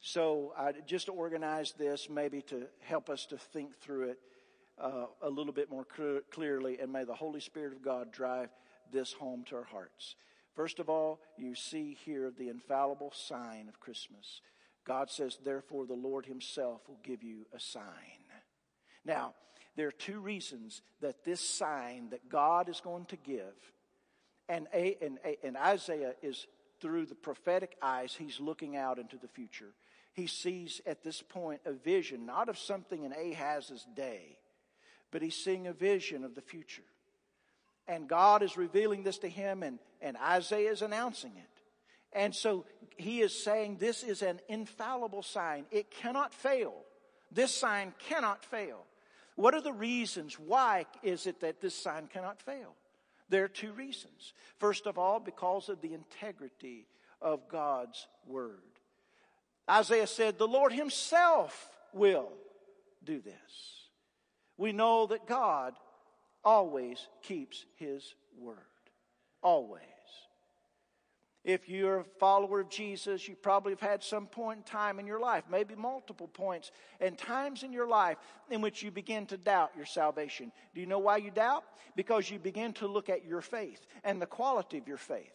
So 0.00 0.52
I 0.56 0.72
just 0.86 1.08
organized 1.08 1.78
this 1.78 2.08
maybe 2.08 2.42
to 2.42 2.66
help 2.80 3.10
us 3.10 3.26
to 3.26 3.38
think 3.38 3.76
through 3.80 4.10
it 4.10 4.18
uh, 4.78 5.06
a 5.22 5.30
little 5.30 5.52
bit 5.52 5.70
more 5.70 5.84
clear, 5.84 6.22
clearly, 6.30 6.78
and 6.80 6.92
may 6.92 7.04
the 7.04 7.14
Holy 7.14 7.40
Spirit 7.40 7.72
of 7.72 7.82
God 7.82 8.12
drive 8.12 8.50
this 8.92 9.12
home 9.12 9.44
to 9.48 9.56
our 9.56 9.64
hearts. 9.64 10.16
First 10.54 10.78
of 10.78 10.88
all, 10.88 11.20
you 11.36 11.54
see 11.54 11.96
here 12.04 12.30
the 12.30 12.48
infallible 12.48 13.12
sign 13.14 13.68
of 13.68 13.80
Christmas. 13.80 14.40
God 14.86 15.10
says, 15.10 15.38
therefore, 15.44 15.86
the 15.86 15.94
Lord 15.94 16.26
Himself 16.26 16.82
will 16.88 17.00
give 17.02 17.22
you 17.22 17.46
a 17.54 17.60
sign. 17.60 17.82
Now, 19.04 19.34
there 19.76 19.88
are 19.88 19.92
two 19.92 20.20
reasons 20.20 20.82
that 21.00 21.24
this 21.24 21.40
sign 21.40 22.10
that 22.10 22.28
God 22.28 22.68
is 22.68 22.80
going 22.80 23.06
to 23.06 23.16
give, 23.16 23.54
and, 24.48 24.66
and, 24.72 25.18
and 25.42 25.56
Isaiah 25.56 26.14
is 26.22 26.46
through 26.80 27.06
the 27.06 27.14
prophetic 27.14 27.76
eyes, 27.82 28.14
he's 28.14 28.40
looking 28.40 28.76
out 28.76 28.98
into 28.98 29.16
the 29.16 29.28
future 29.28 29.74
he 30.16 30.26
sees 30.26 30.80
at 30.86 31.04
this 31.04 31.20
point 31.20 31.60
a 31.66 31.72
vision, 31.72 32.24
not 32.24 32.48
of 32.48 32.58
something 32.58 33.04
in 33.04 33.12
Ahaz's 33.12 33.86
day, 33.94 34.38
but 35.10 35.20
he's 35.20 35.36
seeing 35.36 35.66
a 35.66 35.74
vision 35.74 36.24
of 36.24 36.34
the 36.34 36.40
future. 36.40 36.82
And 37.86 38.08
God 38.08 38.42
is 38.42 38.56
revealing 38.56 39.02
this 39.02 39.18
to 39.18 39.28
him, 39.28 39.62
and, 39.62 39.78
and 40.00 40.16
Isaiah 40.16 40.72
is 40.72 40.80
announcing 40.80 41.32
it. 41.36 41.62
And 42.12 42.34
so 42.34 42.64
he 42.96 43.20
is 43.20 43.44
saying 43.44 43.76
this 43.76 44.02
is 44.02 44.22
an 44.22 44.40
infallible 44.48 45.22
sign. 45.22 45.66
It 45.70 45.90
cannot 45.90 46.32
fail. 46.32 46.72
This 47.30 47.54
sign 47.54 47.92
cannot 48.08 48.42
fail. 48.42 48.84
What 49.34 49.54
are 49.54 49.60
the 49.60 49.72
reasons? 49.72 50.38
Why 50.38 50.86
is 51.02 51.26
it 51.26 51.40
that 51.40 51.60
this 51.60 51.74
sign 51.74 52.08
cannot 52.10 52.40
fail? 52.40 52.74
There 53.28 53.44
are 53.44 53.48
two 53.48 53.72
reasons. 53.72 54.32
First 54.58 54.86
of 54.86 54.96
all, 54.96 55.20
because 55.20 55.68
of 55.68 55.82
the 55.82 55.92
integrity 55.92 56.86
of 57.20 57.48
God's 57.50 58.06
Word. 58.26 58.62
Isaiah 59.70 60.06
said, 60.06 60.38
The 60.38 60.46
Lord 60.46 60.72
Himself 60.72 61.70
will 61.92 62.28
do 63.04 63.20
this. 63.20 63.34
We 64.56 64.72
know 64.72 65.06
that 65.06 65.26
God 65.26 65.74
always 66.44 67.08
keeps 67.22 67.64
His 67.76 68.14
word. 68.38 68.58
Always. 69.42 69.82
If 71.46 71.68
you're 71.68 72.00
a 72.00 72.04
follower 72.18 72.58
of 72.58 72.68
Jesus, 72.68 73.28
you 73.28 73.36
probably 73.36 73.70
have 73.70 73.80
had 73.80 74.02
some 74.02 74.26
point 74.26 74.58
in 74.58 74.62
time 74.64 74.98
in 74.98 75.06
your 75.06 75.20
life, 75.20 75.44
maybe 75.48 75.76
multiple 75.76 76.26
points 76.26 76.72
and 77.00 77.16
times 77.16 77.62
in 77.62 77.72
your 77.72 77.86
life 77.86 78.16
in 78.50 78.60
which 78.60 78.82
you 78.82 78.90
begin 78.90 79.26
to 79.26 79.36
doubt 79.36 79.70
your 79.76 79.86
salvation. 79.86 80.50
Do 80.74 80.80
you 80.80 80.88
know 80.88 80.98
why 80.98 81.18
you 81.18 81.30
doubt? 81.30 81.62
Because 81.94 82.28
you 82.28 82.40
begin 82.40 82.72
to 82.74 82.88
look 82.88 83.08
at 83.08 83.24
your 83.24 83.40
faith 83.40 83.86
and 84.02 84.20
the 84.20 84.26
quality 84.26 84.76
of 84.76 84.88
your 84.88 84.96
faith. 84.96 85.30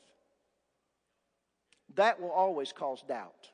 That 1.95 2.19
will 2.19 2.31
always 2.31 2.73
cause 2.73 3.01
doubt. 3.07 3.49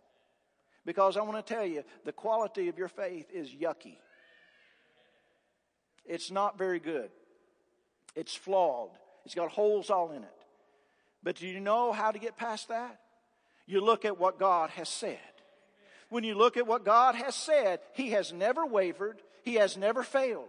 Because 0.87 1.17
I 1.17 1.21
want 1.21 1.45
to 1.45 1.53
tell 1.53 1.65
you, 1.65 1.83
the 2.05 2.13
quality 2.13 2.69
of 2.69 2.77
your 2.77 2.87
faith 2.87 3.27
is 3.33 3.49
yucky. 3.49 3.97
It's 6.05 6.31
not 6.31 6.57
very 6.57 6.79
good. 6.79 7.09
It's 8.15 8.33
flawed. 8.33 8.91
It's 9.25 9.35
got 9.35 9.51
holes 9.51 9.89
all 9.89 10.11
in 10.11 10.23
it. 10.23 10.29
But 11.21 11.35
do 11.35 11.45
you 11.45 11.59
know 11.59 11.91
how 11.91 12.11
to 12.11 12.19
get 12.19 12.37
past 12.37 12.69
that? 12.69 13.01
You 13.65 13.81
look 13.81 14.05
at 14.05 14.17
what 14.17 14.39
God 14.39 14.69
has 14.71 14.87
said. 14.87 15.19
When 16.07 16.23
you 16.23 16.35
look 16.35 16.55
at 16.55 16.67
what 16.67 16.85
God 16.85 17.15
has 17.15 17.35
said, 17.35 17.81
He 17.91 18.11
has 18.11 18.31
never 18.31 18.65
wavered. 18.65 19.21
He 19.43 19.55
has 19.55 19.75
never 19.75 20.03
failed. 20.03 20.45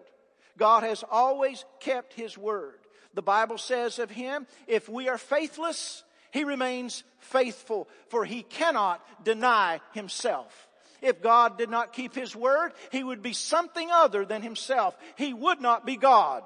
God 0.57 0.85
has 0.85 1.03
always 1.11 1.65
kept 1.81 2.15
His 2.15 2.39
word. 2.39 2.79
The 3.13 3.23
Bible 3.23 3.59
says 3.59 3.99
of 3.99 4.09
Him, 4.09 4.47
if 4.69 4.89
we 4.89 5.09
are 5.09 5.19
faithless, 5.19 6.05
he 6.31 6.45
remains 6.45 7.05
faithful, 7.19 7.89
for 8.09 8.25
he 8.25 8.43
cannot 8.43 9.03
deny 9.25 9.81
himself. 9.93 10.69
If 11.01 11.23
God 11.23 11.59
did 11.59 11.71
not 11.71 11.93
keep 11.93 12.15
his 12.15 12.35
word, 12.35 12.73
he 12.91 13.05
would 13.05 13.23
be 13.23 13.33
something 13.33 13.89
other 13.91 14.25
than 14.25 14.43
himself. 14.43 14.97
He 15.17 15.33
would 15.33 15.61
not 15.61 15.87
be 15.87 15.97
God. 15.97 16.43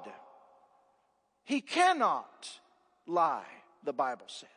He 1.43 1.61
cannot 1.61 2.49
lie, 3.07 3.45
the 3.83 3.93
Bible 3.93 4.27
says. 4.27 4.49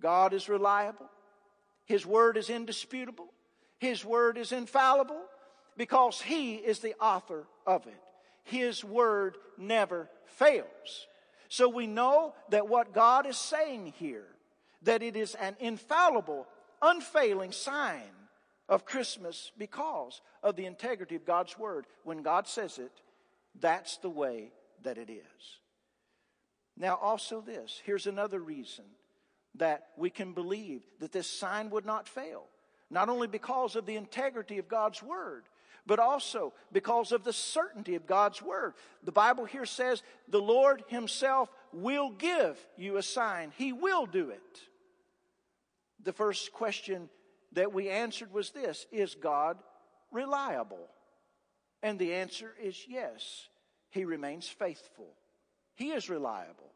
God 0.00 0.34
is 0.34 0.48
reliable. 0.48 1.08
His 1.86 2.04
word 2.04 2.36
is 2.36 2.50
indisputable. 2.50 3.28
His 3.78 4.04
word 4.04 4.36
is 4.36 4.52
infallible 4.52 5.20
because 5.76 6.20
he 6.20 6.56
is 6.56 6.80
the 6.80 6.94
author 7.00 7.44
of 7.66 7.86
it. 7.86 8.00
His 8.44 8.84
word 8.84 9.36
never 9.56 10.10
fails. 10.26 11.06
So 11.52 11.68
we 11.68 11.86
know 11.86 12.32
that 12.48 12.66
what 12.66 12.94
God 12.94 13.26
is 13.26 13.36
saying 13.36 13.92
here, 13.98 14.24
that 14.84 15.02
it 15.02 15.16
is 15.16 15.34
an 15.34 15.54
infallible, 15.60 16.46
unfailing 16.80 17.52
sign 17.52 18.08
of 18.70 18.86
Christmas 18.86 19.52
because 19.58 20.22
of 20.42 20.56
the 20.56 20.64
integrity 20.64 21.14
of 21.14 21.26
God's 21.26 21.58
Word. 21.58 21.84
When 22.04 22.22
God 22.22 22.48
says 22.48 22.78
it, 22.78 22.90
that's 23.60 23.98
the 23.98 24.08
way 24.08 24.50
that 24.82 24.96
it 24.96 25.10
is. 25.10 25.58
Now, 26.74 26.94
also, 26.96 27.42
this 27.42 27.82
here's 27.84 28.06
another 28.06 28.40
reason 28.40 28.86
that 29.56 29.88
we 29.98 30.08
can 30.08 30.32
believe 30.32 30.80
that 31.00 31.12
this 31.12 31.28
sign 31.28 31.68
would 31.68 31.84
not 31.84 32.08
fail. 32.08 32.44
Not 32.88 33.10
only 33.10 33.26
because 33.26 33.76
of 33.76 33.84
the 33.84 33.96
integrity 33.96 34.56
of 34.56 34.68
God's 34.68 35.02
Word, 35.02 35.44
but 35.86 35.98
also 35.98 36.52
because 36.72 37.12
of 37.12 37.24
the 37.24 37.32
certainty 37.32 37.94
of 37.94 38.06
God's 38.06 38.40
word. 38.40 38.74
The 39.02 39.12
Bible 39.12 39.44
here 39.44 39.66
says 39.66 40.02
the 40.28 40.40
Lord 40.40 40.84
himself 40.88 41.50
will 41.72 42.10
give 42.10 42.58
you 42.76 42.96
a 42.96 43.02
sign. 43.02 43.52
He 43.56 43.72
will 43.72 44.06
do 44.06 44.30
it. 44.30 44.60
The 46.04 46.12
first 46.12 46.52
question 46.52 47.08
that 47.52 47.72
we 47.72 47.88
answered 47.88 48.32
was 48.32 48.50
this, 48.50 48.86
is 48.92 49.14
God 49.14 49.58
reliable? 50.10 50.88
And 51.82 51.98
the 51.98 52.14
answer 52.14 52.52
is 52.62 52.84
yes. 52.88 53.48
He 53.90 54.04
remains 54.04 54.48
faithful. 54.48 55.08
He 55.74 55.90
is 55.90 56.08
reliable. 56.08 56.70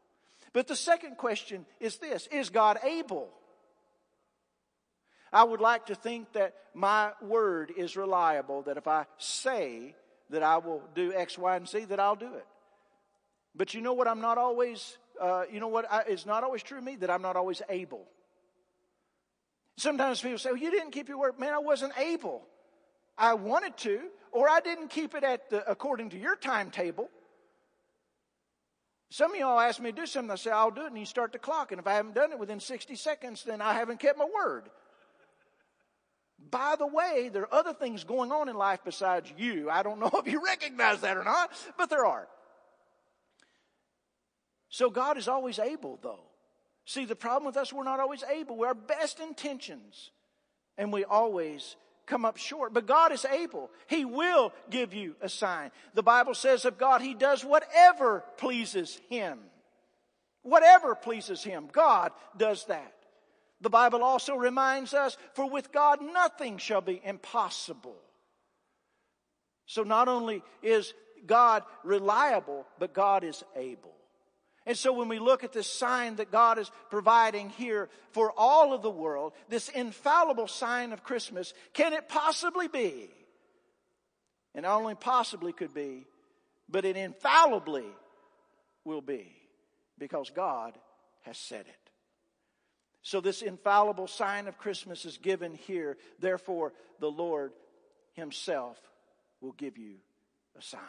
But 0.53 0.67
the 0.67 0.75
second 0.75 1.17
question 1.17 1.65
is 1.79 1.97
this, 1.97 2.27
is 2.27 2.49
God 2.49 2.79
able? 2.83 3.29
I 5.31 5.43
would 5.43 5.61
like 5.61 5.87
to 5.87 5.95
think 5.95 6.33
that 6.33 6.55
my 6.73 7.11
word 7.21 7.71
is 7.75 7.97
reliable, 7.97 8.61
that 8.63 8.77
if 8.77 8.87
I 8.87 9.05
say 9.17 9.95
that 10.29 10.43
I 10.43 10.57
will 10.57 10.83
do 10.95 11.13
X, 11.13 11.37
Y, 11.37 11.55
and 11.55 11.67
Z, 11.67 11.85
that 11.85 11.99
I'll 11.99 12.15
do 12.15 12.33
it. 12.33 12.45
But 13.55 13.73
you 13.73 13.81
know 13.81 13.93
what? 13.93 14.07
I'm 14.07 14.21
not 14.21 14.37
always, 14.37 14.97
uh, 15.19 15.43
you 15.51 15.59
know 15.59 15.67
what 15.67 15.91
I, 15.91 16.03
is 16.03 16.25
not 16.25 16.43
always 16.43 16.63
true 16.63 16.77
of 16.77 16.83
me? 16.83 16.95
That 16.97 17.09
I'm 17.09 17.21
not 17.21 17.35
always 17.35 17.61
able. 17.69 18.05
Sometimes 19.77 20.21
people 20.21 20.37
say, 20.37 20.51
well, 20.51 20.59
you 20.59 20.71
didn't 20.71 20.91
keep 20.91 21.07
your 21.07 21.19
word. 21.19 21.39
Man, 21.39 21.53
I 21.53 21.59
wasn't 21.59 21.93
able. 21.97 22.43
I 23.17 23.33
wanted 23.33 23.77
to, 23.77 24.01
or 24.31 24.49
I 24.49 24.59
didn't 24.59 24.89
keep 24.89 25.15
it 25.15 25.23
at 25.23 25.49
the, 25.49 25.69
according 25.69 26.11
to 26.11 26.17
your 26.17 26.35
timetable. 26.35 27.09
Some 29.09 29.31
of 29.31 29.37
y'all 29.37 29.59
ask 29.59 29.79
me 29.79 29.91
to 29.91 29.95
do 29.95 30.05
something, 30.05 30.31
I 30.31 30.35
say, 30.35 30.51
I'll 30.51 30.71
do 30.71 30.81
it, 30.81 30.87
and 30.87 30.97
you 30.97 31.05
start 31.05 31.31
the 31.31 31.39
clock. 31.39 31.71
And 31.71 31.79
if 31.79 31.87
I 31.87 31.93
haven't 31.93 32.15
done 32.15 32.31
it 32.31 32.39
within 32.39 32.59
60 32.59 32.95
seconds, 32.95 33.43
then 33.43 33.61
I 33.61 33.73
haven't 33.73 33.99
kept 33.99 34.17
my 34.17 34.27
word. 34.33 34.69
By 36.39 36.75
the 36.77 36.87
way, 36.87 37.29
there 37.31 37.43
are 37.43 37.53
other 37.53 37.73
things 37.73 38.03
going 38.03 38.31
on 38.31 38.47
in 38.47 38.55
life 38.55 38.79
besides 38.85 39.31
you. 39.37 39.69
I 39.69 39.83
don't 39.83 39.99
know 39.99 40.11
if 40.25 40.31
you 40.31 40.43
recognize 40.43 41.01
that 41.01 41.17
or 41.17 41.23
not, 41.23 41.51
but 41.77 41.89
there 41.89 42.05
are. 42.05 42.27
So 44.69 44.89
God 44.89 45.17
is 45.17 45.27
always 45.27 45.59
able, 45.59 45.99
though. 46.01 46.19
See, 46.85 47.05
the 47.05 47.15
problem 47.15 47.45
with 47.45 47.57
us, 47.57 47.73
we're 47.73 47.83
not 47.83 47.99
always 47.99 48.23
able. 48.23 48.57
We're 48.57 48.67
our 48.67 48.73
best 48.73 49.19
intentions, 49.19 50.11
and 50.77 50.93
we 50.93 51.03
always 51.03 51.75
come 52.05 52.25
up 52.25 52.37
short. 52.37 52.73
But 52.73 52.85
God 52.85 53.11
is 53.11 53.25
able. 53.25 53.69
He 53.87 54.05
will 54.05 54.53
give 54.69 54.93
you 54.93 55.15
a 55.21 55.29
sign. 55.29 55.71
The 55.93 56.03
Bible 56.03 56.33
says 56.33 56.65
of 56.65 56.77
God, 56.77 57.01
He 57.01 57.13
does 57.13 57.43
whatever 57.43 58.23
pleases 58.37 58.99
Him. 59.09 59.39
Whatever 60.43 60.95
pleases 60.95 61.43
Him, 61.43 61.67
God 61.71 62.11
does 62.37 62.65
that. 62.65 62.93
The 63.61 63.69
Bible 63.69 64.03
also 64.03 64.35
reminds 64.35 64.93
us, 64.93 65.17
for 65.33 65.49
with 65.49 65.71
God 65.71 65.99
nothing 66.01 66.57
shall 66.57 66.81
be 66.81 67.01
impossible. 67.03 67.97
So 69.65 69.83
not 69.83 70.07
only 70.07 70.43
is 70.61 70.93
God 71.25 71.63
reliable, 71.83 72.65
but 72.79 72.93
God 72.93 73.23
is 73.23 73.43
able. 73.55 73.93
And 74.65 74.77
so 74.77 74.91
when 74.91 75.07
we 75.07 75.17
look 75.17 75.43
at 75.43 75.53
this 75.53 75.71
sign 75.71 76.17
that 76.17 76.31
God 76.31 76.59
is 76.59 76.69
providing 76.89 77.49
here 77.51 77.89
for 78.11 78.33
all 78.35 78.73
of 78.73 78.81
the 78.81 78.91
world, 78.91 79.33
this 79.47 79.69
infallible 79.69 80.47
sign 80.47 80.91
of 80.91 81.03
Christmas, 81.03 81.53
can 81.73 81.93
it 81.93 82.09
possibly 82.09 82.67
be? 82.67 83.09
And 84.53 84.63
not 84.63 84.81
only 84.81 84.95
possibly 84.95 85.53
could 85.53 85.73
be, 85.73 86.05
but 86.69 86.83
it 86.83 86.97
infallibly 86.97 87.85
will 88.83 89.01
be 89.01 89.31
because 89.97 90.29
God 90.29 90.77
has 91.21 91.37
said 91.37 91.65
it. 91.67 91.86
So 93.01 93.21
this 93.21 93.41
infallible 93.41 94.07
sign 94.07 94.47
of 94.47 94.57
Christmas 94.57 95.05
is 95.05 95.17
given 95.17 95.53
here. 95.53 95.97
Therefore, 96.19 96.73
the 96.99 97.11
Lord 97.11 97.53
himself 98.13 98.77
will 99.41 99.53
give 99.53 99.77
you 99.77 99.95
a 100.57 100.61
sign. 100.61 100.81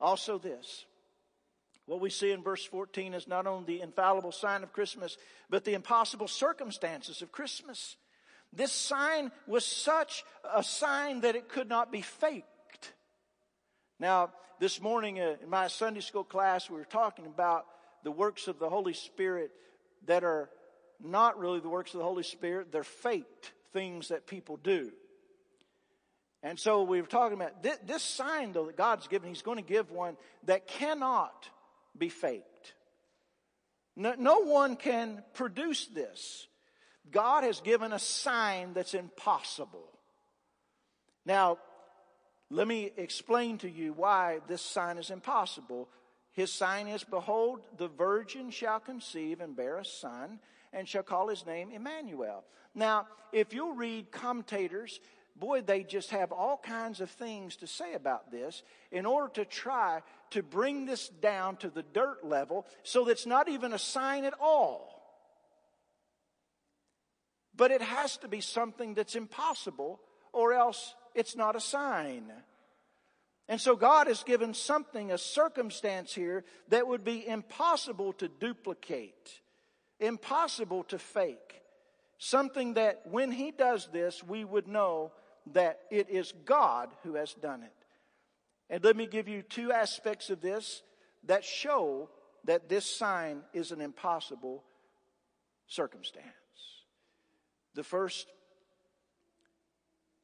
Also 0.00 0.38
this, 0.38 0.84
what 1.86 2.00
we 2.00 2.10
see 2.10 2.32
in 2.32 2.42
verse 2.42 2.64
14 2.64 3.14
is 3.14 3.28
not 3.28 3.46
only 3.46 3.64
the 3.76 3.82
infallible 3.82 4.32
sign 4.32 4.62
of 4.62 4.72
Christmas, 4.72 5.16
but 5.50 5.64
the 5.64 5.74
impossible 5.74 6.28
circumstances 6.28 7.22
of 7.22 7.30
Christmas. 7.30 7.96
This 8.52 8.72
sign 8.72 9.30
was 9.46 9.64
such 9.64 10.24
a 10.54 10.62
sign 10.62 11.20
that 11.20 11.36
it 11.36 11.48
could 11.48 11.68
not 11.68 11.92
be 11.92 12.00
faked. 12.00 12.92
Now, 14.00 14.30
this 14.60 14.80
morning 14.80 15.20
uh, 15.20 15.36
in 15.42 15.50
my 15.50 15.68
Sunday 15.68 16.00
school 16.00 16.24
class, 16.24 16.70
we 16.70 16.76
were 16.76 16.84
talking 16.84 17.26
about 17.26 17.66
the 18.02 18.10
works 18.10 18.48
of 18.48 18.58
the 18.58 18.68
Holy 18.68 18.92
Spirit 18.92 19.50
that 20.06 20.24
are 20.24 20.48
not 21.04 21.38
really 21.38 21.60
the 21.60 21.68
works 21.68 21.94
of 21.94 21.98
the 21.98 22.04
Holy 22.04 22.22
Spirit, 22.22 22.72
they're 22.72 22.84
faked 22.84 23.52
things 23.72 24.08
that 24.08 24.26
people 24.26 24.56
do. 24.56 24.90
And 26.42 26.58
so 26.58 26.82
we 26.82 27.00
were 27.00 27.06
talking 27.06 27.40
about 27.40 27.62
this, 27.62 27.78
this 27.86 28.02
sign, 28.02 28.52
though, 28.52 28.66
that 28.66 28.76
God's 28.76 29.08
given, 29.08 29.28
He's 29.28 29.42
going 29.42 29.56
to 29.56 29.64
give 29.64 29.90
one 29.90 30.16
that 30.44 30.66
cannot 30.66 31.48
be 31.96 32.08
faked. 32.08 32.74
No, 33.96 34.14
no 34.18 34.40
one 34.40 34.76
can 34.76 35.22
produce 35.34 35.86
this. 35.86 36.46
God 37.10 37.44
has 37.44 37.60
given 37.60 37.92
a 37.92 37.98
sign 37.98 38.72
that's 38.74 38.94
impossible. 38.94 39.88
Now, 41.24 41.58
let 42.50 42.68
me 42.68 42.92
explain 42.96 43.58
to 43.58 43.70
you 43.70 43.92
why 43.92 44.40
this 44.48 44.62
sign 44.62 44.98
is 44.98 45.10
impossible. 45.10 45.88
His 46.32 46.52
sign 46.52 46.88
is, 46.88 47.04
Behold, 47.04 47.60
the 47.78 47.88
virgin 47.88 48.50
shall 48.50 48.80
conceive 48.80 49.40
and 49.40 49.56
bear 49.56 49.78
a 49.78 49.84
son, 49.84 50.40
and 50.74 50.88
shall 50.88 51.02
call 51.02 51.28
his 51.28 51.46
name 51.46 51.70
Immanuel. 51.70 52.44
Now, 52.74 53.06
if 53.32 53.54
you'll 53.54 53.74
read 53.74 54.10
commentators, 54.10 55.00
boy, 55.36 55.62
they 55.62 55.82
just 55.84 56.10
have 56.10 56.32
all 56.32 56.56
kinds 56.56 57.00
of 57.00 57.10
things 57.10 57.56
to 57.56 57.66
say 57.66 57.94
about 57.94 58.30
this 58.30 58.62
in 58.90 59.06
order 59.06 59.32
to 59.34 59.44
try 59.44 60.02
to 60.30 60.42
bring 60.42 60.86
this 60.86 61.08
down 61.08 61.56
to 61.58 61.70
the 61.70 61.82
dirt 61.82 62.24
level 62.24 62.66
so 62.82 63.04
that 63.04 63.12
it's 63.12 63.26
not 63.26 63.48
even 63.48 63.72
a 63.72 63.78
sign 63.78 64.24
at 64.24 64.34
all. 64.40 64.90
But 67.56 67.70
it 67.70 67.82
has 67.82 68.16
to 68.18 68.28
be 68.28 68.40
something 68.40 68.94
that's 68.94 69.14
impossible 69.14 70.00
or 70.32 70.52
else 70.52 70.94
it's 71.14 71.36
not 71.36 71.54
a 71.54 71.60
sign. 71.60 72.32
And 73.48 73.60
so 73.60 73.76
God 73.76 74.06
has 74.06 74.22
given 74.22 74.54
something, 74.54 75.12
a 75.12 75.18
circumstance 75.18 76.14
here 76.14 76.44
that 76.68 76.88
would 76.88 77.04
be 77.04 77.26
impossible 77.26 78.12
to 78.14 78.28
duplicate, 78.28 79.40
impossible 80.00 80.84
to 80.84 80.98
fake. 80.98 81.62
Something 82.18 82.74
that 82.74 83.02
when 83.10 83.30
He 83.30 83.50
does 83.50 83.88
this, 83.92 84.22
we 84.22 84.44
would 84.44 84.68
know 84.68 85.12
that 85.52 85.80
it 85.90 86.08
is 86.08 86.32
God 86.44 86.90
who 87.02 87.14
has 87.14 87.34
done 87.34 87.62
it. 87.62 87.72
And 88.70 88.82
let 88.82 88.96
me 88.96 89.06
give 89.06 89.28
you 89.28 89.42
two 89.42 89.72
aspects 89.72 90.30
of 90.30 90.40
this 90.40 90.82
that 91.24 91.44
show 91.44 92.08
that 92.44 92.68
this 92.68 92.86
sign 92.86 93.42
is 93.52 93.72
an 93.72 93.80
impossible 93.80 94.64
circumstance. 95.66 96.26
The 97.74 97.82
first 97.82 98.26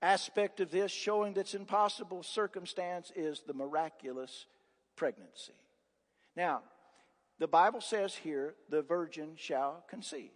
aspect 0.02 0.61
of 0.61 0.70
this 0.70 0.90
showing 0.90 1.35
that's 1.35 1.54
impossible 1.54 2.22
circumstance 2.22 3.12
is 3.14 3.42
the 3.46 3.54
miraculous 3.54 4.46
pregnancy. 4.96 5.54
Now, 6.37 6.62
the 7.40 7.48
Bible 7.48 7.81
says 7.81 8.14
here, 8.14 8.55
the 8.68 8.83
virgin 8.83 9.31
shall 9.35 9.83
conceive. 9.88 10.31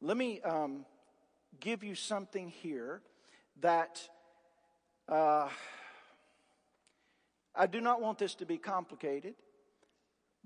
Let 0.00 0.16
me 0.16 0.40
um, 0.40 0.86
give 1.60 1.84
you 1.84 1.94
something 1.94 2.48
here 2.48 3.02
that 3.60 4.00
uh, 5.06 5.50
I 7.54 7.66
do 7.66 7.82
not 7.82 8.00
want 8.00 8.18
this 8.18 8.34
to 8.36 8.46
be 8.46 8.56
complicated, 8.56 9.34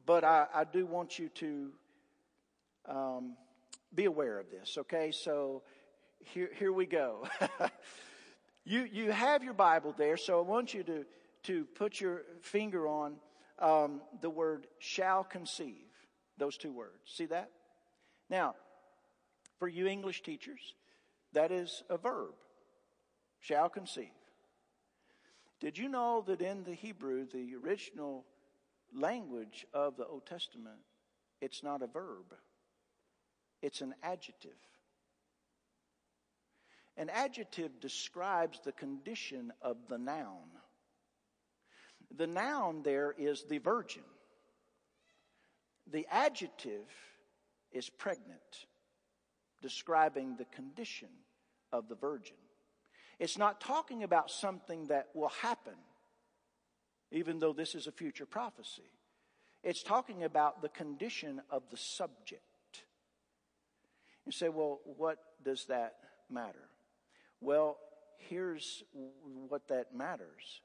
but 0.04 0.24
I, 0.24 0.46
I 0.52 0.64
do 0.64 0.84
want 0.84 1.16
you 1.16 1.28
to 1.28 1.70
um, 2.88 3.36
be 3.94 4.06
aware 4.06 4.40
of 4.40 4.50
this, 4.50 4.76
okay? 4.78 5.12
So 5.12 5.62
here, 6.24 6.50
here 6.58 6.72
we 6.72 6.86
go. 6.86 7.28
you, 8.64 8.88
you 8.92 9.12
have 9.12 9.44
your 9.44 9.54
Bible 9.54 9.94
there, 9.96 10.16
so 10.16 10.40
I 10.40 10.42
want 10.42 10.74
you 10.74 10.82
to, 10.82 11.04
to 11.44 11.64
put 11.76 12.00
your 12.00 12.22
finger 12.42 12.88
on 12.88 13.14
um, 13.58 14.00
the 14.20 14.30
word 14.30 14.66
shall 14.78 15.24
conceive, 15.24 15.86
those 16.38 16.56
two 16.56 16.72
words. 16.72 16.98
See 17.06 17.26
that? 17.26 17.50
Now, 18.28 18.54
for 19.58 19.68
you 19.68 19.86
English 19.86 20.22
teachers, 20.22 20.74
that 21.32 21.52
is 21.52 21.82
a 21.88 21.96
verb. 21.96 22.34
Shall 23.40 23.68
conceive. 23.68 24.08
Did 25.60 25.76
you 25.76 25.88
know 25.88 26.24
that 26.26 26.40
in 26.40 26.64
the 26.64 26.74
Hebrew, 26.74 27.26
the 27.26 27.54
original 27.62 28.24
language 28.94 29.66
of 29.72 29.96
the 29.96 30.06
Old 30.06 30.26
Testament, 30.26 30.80
it's 31.40 31.62
not 31.62 31.82
a 31.82 31.86
verb, 31.86 32.34
it's 33.62 33.80
an 33.80 33.94
adjective. 34.02 34.52
An 36.96 37.10
adjective 37.10 37.80
describes 37.80 38.60
the 38.60 38.72
condition 38.72 39.52
of 39.60 39.76
the 39.88 39.98
noun. 39.98 40.48
The 42.16 42.26
noun 42.26 42.82
there 42.82 43.14
is 43.16 43.44
the 43.44 43.58
virgin. 43.58 44.02
The 45.90 46.06
adjective 46.10 46.86
is 47.72 47.90
pregnant, 47.90 48.66
describing 49.62 50.36
the 50.36 50.44
condition 50.46 51.08
of 51.72 51.88
the 51.88 51.94
virgin. 51.94 52.36
It's 53.18 53.38
not 53.38 53.60
talking 53.60 54.02
about 54.02 54.30
something 54.30 54.86
that 54.86 55.08
will 55.14 55.32
happen, 55.42 55.74
even 57.12 57.38
though 57.38 57.52
this 57.52 57.74
is 57.74 57.86
a 57.86 57.92
future 57.92 58.26
prophecy. 58.26 58.90
It's 59.62 59.82
talking 59.82 60.24
about 60.24 60.62
the 60.62 60.68
condition 60.68 61.40
of 61.50 61.62
the 61.70 61.76
subject. 61.76 62.42
You 64.26 64.32
say, 64.32 64.48
well, 64.48 64.80
what 64.84 65.18
does 65.44 65.66
that 65.66 65.96
matter? 66.30 66.68
Well, 67.40 67.78
here's 68.18 68.82
what 69.48 69.68
that 69.68 69.94
matters. 69.94 70.60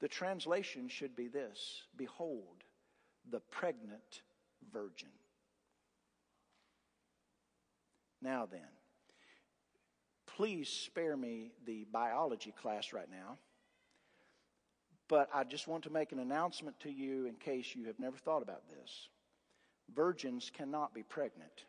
The 0.00 0.08
translation 0.08 0.88
should 0.88 1.16
be 1.16 1.28
this 1.28 1.82
Behold, 1.96 2.64
the 3.30 3.40
pregnant 3.40 4.22
virgin. 4.72 5.08
Now 8.20 8.46
then, 8.50 8.60
please 10.26 10.68
spare 10.68 11.16
me 11.16 11.52
the 11.66 11.86
biology 11.92 12.52
class 12.60 12.92
right 12.92 13.10
now. 13.10 13.38
But 15.08 15.30
I 15.32 15.44
just 15.44 15.66
want 15.66 15.84
to 15.84 15.90
make 15.90 16.12
an 16.12 16.18
announcement 16.18 16.78
to 16.80 16.90
you 16.90 17.26
in 17.26 17.34
case 17.34 17.74
you 17.74 17.86
have 17.86 17.98
never 17.98 18.16
thought 18.16 18.42
about 18.42 18.68
this. 18.68 19.08
Virgins 19.94 20.50
cannot 20.54 20.94
be 20.94 21.02
pregnant. 21.02 21.64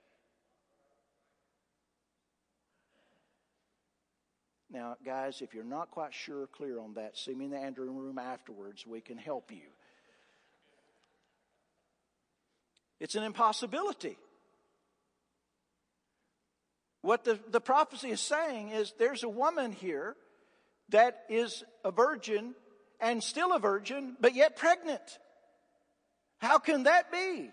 Now, 4.71 4.95
guys, 5.03 5.41
if 5.41 5.53
you're 5.53 5.63
not 5.63 5.89
quite 5.89 6.13
sure 6.13 6.43
or 6.43 6.47
clear 6.47 6.79
on 6.79 6.93
that, 6.93 7.17
see 7.17 7.33
me 7.33 7.45
in 7.45 7.51
the 7.51 7.57
Andrew 7.57 7.89
room 7.89 8.19
afterwards. 8.19 8.85
We 8.85 9.01
can 9.01 9.17
help 9.17 9.51
you. 9.51 9.67
It's 12.99 13.15
an 13.15 13.23
impossibility. 13.23 14.17
What 17.01 17.23
the, 17.23 17.39
the 17.49 17.61
prophecy 17.61 18.09
is 18.09 18.19
saying 18.19 18.69
is 18.69 18.93
there's 18.99 19.23
a 19.23 19.29
woman 19.29 19.71
here 19.71 20.15
that 20.89 21.23
is 21.29 21.63
a 21.83 21.91
virgin 21.91 22.53
and 22.99 23.23
still 23.23 23.53
a 23.53 23.59
virgin, 23.59 24.17
but 24.19 24.35
yet 24.35 24.57
pregnant. 24.57 25.19
How 26.39 26.59
can 26.59 26.83
that 26.83 27.11
be? 27.11 27.51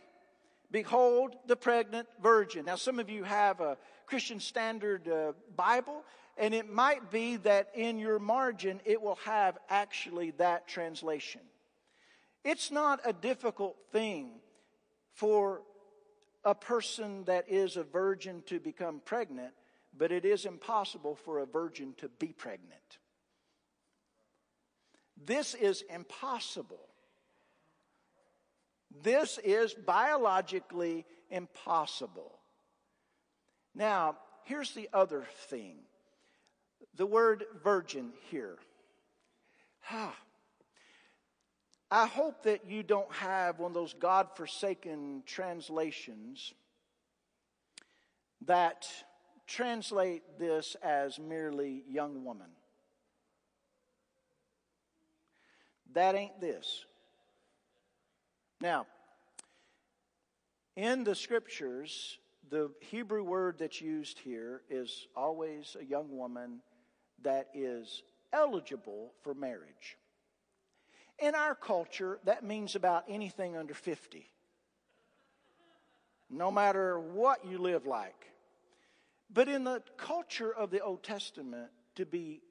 Behold 0.70 1.36
the 1.46 1.56
pregnant 1.56 2.08
virgin. 2.20 2.64
Now, 2.64 2.74
some 2.74 2.98
of 2.98 3.08
you 3.08 3.22
have 3.22 3.60
a 3.60 3.76
Christian 4.06 4.40
Standard 4.40 5.08
uh, 5.08 5.32
Bible, 5.54 6.02
and 6.36 6.54
it 6.54 6.70
might 6.70 7.10
be 7.10 7.36
that 7.36 7.70
in 7.74 7.98
your 7.98 8.18
margin 8.18 8.80
it 8.84 9.00
will 9.00 9.18
have 9.24 9.58
actually 9.68 10.32
that 10.32 10.68
translation. 10.68 11.40
It's 12.44 12.70
not 12.70 13.00
a 13.04 13.12
difficult 13.12 13.76
thing 13.90 14.40
for 15.14 15.62
a 16.44 16.54
person 16.54 17.24
that 17.24 17.48
is 17.48 17.76
a 17.76 17.82
virgin 17.82 18.42
to 18.46 18.60
become 18.60 19.00
pregnant, 19.04 19.52
but 19.96 20.12
it 20.12 20.24
is 20.24 20.44
impossible 20.44 21.16
for 21.16 21.40
a 21.40 21.46
virgin 21.46 21.94
to 21.98 22.08
be 22.08 22.28
pregnant. 22.28 22.98
This 25.24 25.54
is 25.54 25.82
impossible. 25.92 26.88
This 29.02 29.38
is 29.42 29.74
biologically 29.74 31.04
impossible. 31.30 32.38
Now, 33.74 34.16
here's 34.44 34.72
the 34.72 34.88
other 34.92 35.24
thing 35.48 35.78
the 36.96 37.06
word 37.06 37.44
virgin 37.62 38.12
here. 38.30 38.56
I 41.90 42.06
hope 42.06 42.42
that 42.42 42.66
you 42.66 42.82
don't 42.82 43.12
have 43.12 43.60
one 43.60 43.70
of 43.70 43.74
those 43.74 43.94
God 43.94 44.28
forsaken 44.34 45.22
translations 45.26 46.52
that 48.46 48.88
translate 49.46 50.22
this 50.38 50.76
as 50.82 51.18
merely 51.18 51.84
young 51.88 52.24
woman. 52.24 52.48
That 55.94 56.14
ain't 56.16 56.40
this. 56.40 56.84
Now, 58.60 58.86
in 60.74 61.04
the 61.04 61.14
scriptures, 61.14 62.18
the 62.50 62.70
Hebrew 62.80 63.22
word 63.22 63.56
that's 63.58 63.80
used 63.80 64.18
here 64.18 64.62
is 64.68 65.06
always 65.14 65.76
a 65.80 65.84
young 65.84 66.16
woman 66.16 66.60
that 67.22 67.48
is 67.54 68.02
eligible 68.32 69.12
for 69.22 69.34
marriage. 69.34 69.96
In 71.18 71.34
our 71.34 71.54
culture, 71.54 72.18
that 72.24 72.44
means 72.44 72.74
about 72.74 73.04
anything 73.08 73.56
under 73.56 73.74
50. 73.74 74.26
No 76.28 76.50
matter 76.50 76.98
what 76.98 77.44
you 77.46 77.58
live 77.58 77.86
like. 77.86 78.32
But 79.32 79.48
in 79.48 79.64
the 79.64 79.82
culture 79.96 80.52
of 80.52 80.70
the 80.70 80.80
Old 80.80 81.02
Testament, 81.02 81.70
to 81.96 82.04
be 82.04 82.42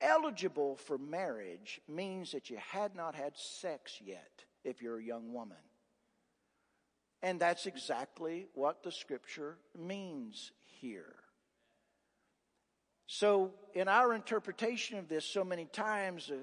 eligible 0.00 0.76
for 0.76 0.96
marriage 0.96 1.80
means 1.88 2.32
that 2.32 2.50
you 2.50 2.58
had 2.70 2.94
not 2.94 3.14
had 3.14 3.36
sex 3.36 4.00
yet 4.04 4.44
if 4.64 4.80
you're 4.80 4.98
a 4.98 5.04
young 5.04 5.32
woman. 5.32 5.56
And 7.22 7.40
that's 7.40 7.66
exactly 7.66 8.46
what 8.54 8.82
the 8.82 8.92
scripture 8.92 9.58
means 9.76 10.52
here. 10.80 11.16
So, 13.10 13.52
in 13.74 13.88
our 13.88 14.12
interpretation 14.12 14.98
of 14.98 15.08
this, 15.08 15.24
so 15.24 15.42
many 15.42 15.64
times, 15.64 16.30
uh, 16.30 16.36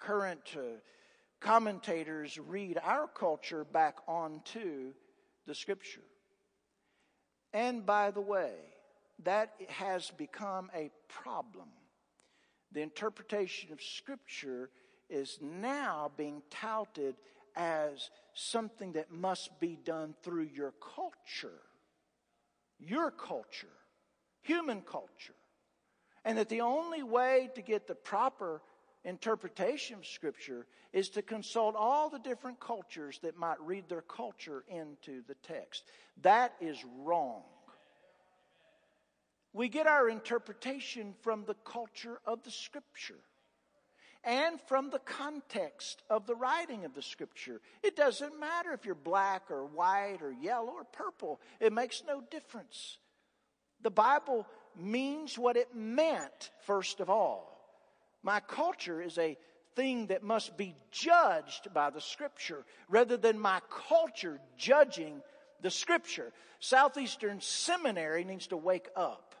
current 0.00 0.56
uh, 0.56 0.80
commentators 1.40 2.36
read 2.38 2.76
our 2.82 3.06
culture 3.06 3.62
back 3.62 3.98
onto 4.08 4.94
the 5.46 5.54
scripture. 5.54 6.02
And 7.52 7.86
by 7.86 8.10
the 8.10 8.20
way, 8.20 8.50
that 9.22 9.54
has 9.68 10.10
become 10.10 10.72
a 10.74 10.90
problem. 11.08 11.68
The 12.72 12.80
interpretation 12.80 13.72
of 13.72 13.80
scripture 13.80 14.70
is 15.08 15.38
now 15.40 16.10
being 16.16 16.42
touted 16.50 17.14
as 17.54 18.10
something 18.34 18.94
that 18.94 19.12
must 19.12 19.60
be 19.60 19.78
done 19.84 20.16
through 20.24 20.48
your 20.52 20.74
culture. 20.96 21.60
Your 22.80 23.12
culture. 23.12 23.68
Human 24.40 24.80
culture. 24.80 25.34
And 26.24 26.38
that 26.38 26.48
the 26.48 26.60
only 26.60 27.02
way 27.02 27.50
to 27.54 27.62
get 27.62 27.86
the 27.86 27.94
proper 27.94 28.62
interpretation 29.04 29.96
of 29.96 30.06
Scripture 30.06 30.66
is 30.92 31.08
to 31.10 31.22
consult 31.22 31.74
all 31.76 32.10
the 32.10 32.18
different 32.18 32.60
cultures 32.60 33.18
that 33.22 33.36
might 33.36 33.60
read 33.60 33.88
their 33.88 34.02
culture 34.02 34.64
into 34.68 35.22
the 35.26 35.34
text. 35.42 35.84
That 36.22 36.54
is 36.60 36.78
wrong. 37.00 37.42
We 39.52 39.68
get 39.68 39.86
our 39.86 40.08
interpretation 40.08 41.14
from 41.22 41.44
the 41.44 41.56
culture 41.64 42.20
of 42.24 42.42
the 42.42 42.50
Scripture 42.50 43.18
and 44.24 44.60
from 44.68 44.90
the 44.90 45.00
context 45.00 46.02
of 46.08 46.26
the 46.26 46.34
writing 46.34 46.84
of 46.84 46.94
the 46.94 47.02
Scripture. 47.02 47.60
It 47.82 47.96
doesn't 47.96 48.38
matter 48.38 48.72
if 48.72 48.86
you're 48.86 48.94
black 48.94 49.50
or 49.50 49.66
white 49.66 50.18
or 50.22 50.32
yellow 50.32 50.72
or 50.72 50.84
purple, 50.84 51.40
it 51.60 51.72
makes 51.72 52.02
no 52.06 52.22
difference. 52.30 52.98
The 53.82 53.90
Bible 53.90 54.46
means 54.78 55.38
what 55.38 55.56
it 55.56 55.74
meant, 55.74 56.50
first 56.60 57.00
of 57.00 57.10
all. 57.10 57.48
My 58.22 58.40
culture 58.40 59.00
is 59.00 59.18
a 59.18 59.36
thing 59.74 60.06
that 60.08 60.22
must 60.22 60.56
be 60.56 60.74
judged 60.90 61.72
by 61.72 61.90
the 61.90 62.00
scripture 62.00 62.64
rather 62.88 63.16
than 63.16 63.38
my 63.38 63.60
culture 63.88 64.38
judging 64.56 65.22
the 65.60 65.70
scripture. 65.70 66.32
Southeastern 66.60 67.40
Seminary 67.40 68.24
needs 68.24 68.48
to 68.48 68.56
wake 68.56 68.88
up. 68.94 69.34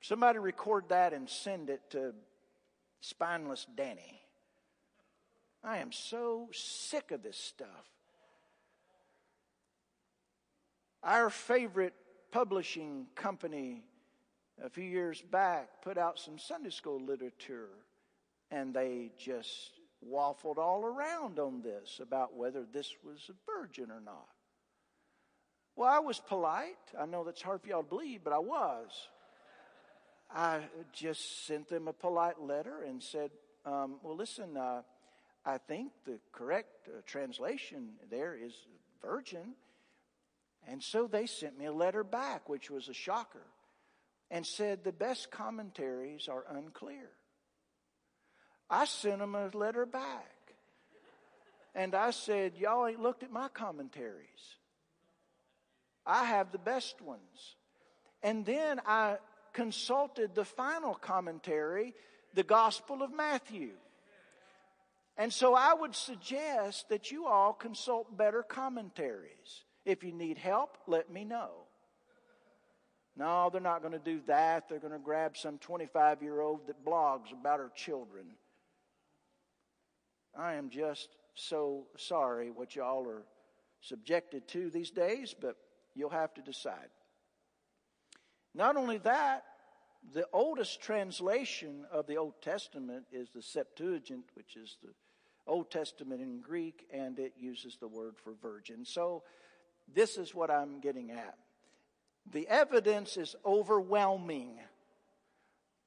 Somebody 0.00 0.38
record 0.38 0.88
that 0.88 1.12
and 1.12 1.28
send 1.28 1.70
it 1.70 1.82
to 1.90 2.14
Spineless 3.00 3.66
Danny. 3.76 4.22
I 5.62 5.78
am 5.78 5.92
so 5.92 6.48
sick 6.52 7.10
of 7.10 7.22
this 7.22 7.36
stuff. 7.36 7.68
Our 11.02 11.30
favorite 11.30 11.94
publishing 12.30 13.06
company 13.14 13.82
a 14.62 14.68
few 14.68 14.84
years 14.84 15.22
back 15.22 15.82
put 15.82 15.98
out 15.98 16.18
some 16.18 16.38
Sunday 16.38 16.70
school 16.70 17.00
literature, 17.00 17.68
and 18.50 18.74
they 18.74 19.10
just 19.18 19.72
waffled 20.06 20.58
all 20.58 20.84
around 20.84 21.38
on 21.38 21.62
this 21.62 22.00
about 22.00 22.36
whether 22.36 22.64
this 22.72 22.94
was 23.04 23.30
a 23.30 23.50
virgin 23.50 23.90
or 23.90 24.00
not. 24.00 24.28
Well, 25.76 25.88
I 25.88 26.00
was 26.00 26.18
polite. 26.18 26.76
I 26.98 27.06
know 27.06 27.22
that's 27.24 27.42
hard 27.42 27.62
for 27.62 27.68
y'all 27.68 27.82
to 27.82 27.88
believe, 27.88 28.24
but 28.24 28.32
I 28.32 28.38
was. 28.38 28.90
I 30.30 30.60
just 30.92 31.46
sent 31.46 31.68
them 31.68 31.88
a 31.88 31.92
polite 31.92 32.40
letter 32.40 32.82
and 32.82 33.02
said, 33.02 33.30
um, 33.64 33.96
well, 34.02 34.16
listen, 34.16 34.56
uh, 34.56 34.82
I 35.44 35.58
think 35.58 35.92
the 36.04 36.18
correct 36.32 36.88
uh, 36.88 37.00
translation 37.06 37.90
there 38.10 38.36
is 38.36 38.52
virgin. 39.00 39.54
And 40.70 40.82
so 40.82 41.06
they 41.06 41.26
sent 41.26 41.58
me 41.58 41.64
a 41.64 41.72
letter 41.72 42.04
back, 42.04 42.48
which 42.48 42.70
was 42.70 42.88
a 42.88 42.94
shocker 42.94 43.46
and 44.30 44.46
said 44.46 44.84
the 44.84 44.92
best 44.92 45.30
commentaries 45.30 46.28
are 46.28 46.44
unclear. 46.50 47.08
I 48.68 48.84
sent 48.84 49.20
them 49.20 49.34
a 49.34 49.48
letter 49.48 49.86
back. 49.86 50.34
And 51.74 51.94
I 51.94 52.10
said, 52.10 52.56
Y'all 52.56 52.86
ain't 52.86 53.00
looked 53.00 53.22
at 53.22 53.30
my 53.30 53.48
commentaries. 53.48 54.56
I 56.04 56.24
have 56.24 56.52
the 56.52 56.58
best 56.58 57.00
ones. 57.00 57.56
And 58.22 58.44
then 58.44 58.80
I 58.86 59.18
consulted 59.52 60.34
the 60.34 60.44
final 60.44 60.94
commentary, 60.94 61.94
the 62.34 62.42
Gospel 62.42 63.02
of 63.02 63.14
Matthew. 63.14 63.70
And 65.16 65.32
so 65.32 65.54
I 65.54 65.74
would 65.74 65.94
suggest 65.94 66.88
that 66.90 67.10
you 67.10 67.26
all 67.26 67.52
consult 67.52 68.16
better 68.16 68.42
commentaries. 68.42 69.64
If 69.84 70.04
you 70.04 70.12
need 70.12 70.38
help, 70.38 70.76
let 70.86 71.10
me 71.10 71.24
know. 71.24 71.50
No, 73.16 73.50
they're 73.50 73.60
not 73.60 73.80
going 73.82 73.92
to 73.92 73.98
do 73.98 74.20
that. 74.26 74.68
They're 74.68 74.78
going 74.78 74.92
to 74.92 74.98
grab 74.98 75.36
some 75.36 75.58
25 75.58 76.22
year 76.22 76.40
old 76.40 76.66
that 76.68 76.84
blogs 76.84 77.32
about 77.32 77.58
her 77.58 77.70
children. 77.74 78.26
I 80.38 80.54
am 80.54 80.70
just 80.70 81.08
so 81.34 81.86
sorry 81.96 82.50
what 82.50 82.76
y'all 82.76 83.08
are 83.08 83.24
subjected 83.80 84.46
to 84.48 84.70
these 84.70 84.90
days, 84.90 85.34
but 85.38 85.56
you'll 85.94 86.10
have 86.10 86.32
to 86.34 86.42
decide. 86.42 86.90
Not 88.54 88.76
only 88.76 88.98
that, 88.98 89.44
the 90.14 90.26
oldest 90.32 90.80
translation 90.80 91.84
of 91.90 92.06
the 92.06 92.16
Old 92.16 92.40
Testament 92.40 93.06
is 93.12 93.30
the 93.30 93.42
Septuagint, 93.42 94.24
which 94.34 94.56
is 94.56 94.76
the 94.82 94.92
Old 95.46 95.70
Testament 95.70 96.20
in 96.20 96.40
Greek, 96.40 96.86
and 96.92 97.18
it 97.18 97.34
uses 97.38 97.76
the 97.80 97.88
word 97.88 98.14
for 98.16 98.32
virgin. 98.40 98.84
So, 98.84 99.22
this 99.94 100.16
is 100.16 100.34
what 100.34 100.50
I'm 100.50 100.80
getting 100.80 101.10
at. 101.10 101.36
The 102.30 102.46
evidence 102.48 103.16
is 103.16 103.36
overwhelming 103.44 104.58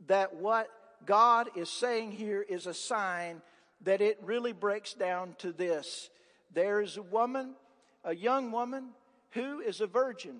that 0.07 0.35
what 0.35 0.67
God 1.05 1.49
is 1.55 1.69
saying 1.69 2.11
here 2.11 2.41
is 2.41 2.65
a 2.65 2.73
sign 2.73 3.41
that 3.81 4.01
it 4.01 4.19
really 4.23 4.53
breaks 4.53 4.93
down 4.93 5.35
to 5.39 5.51
this. 5.51 6.09
There's 6.53 6.97
a 6.97 7.01
woman, 7.01 7.55
a 8.03 8.15
young 8.15 8.51
woman, 8.51 8.89
who 9.31 9.59
is 9.59 9.81
a 9.81 9.87
virgin, 9.87 10.37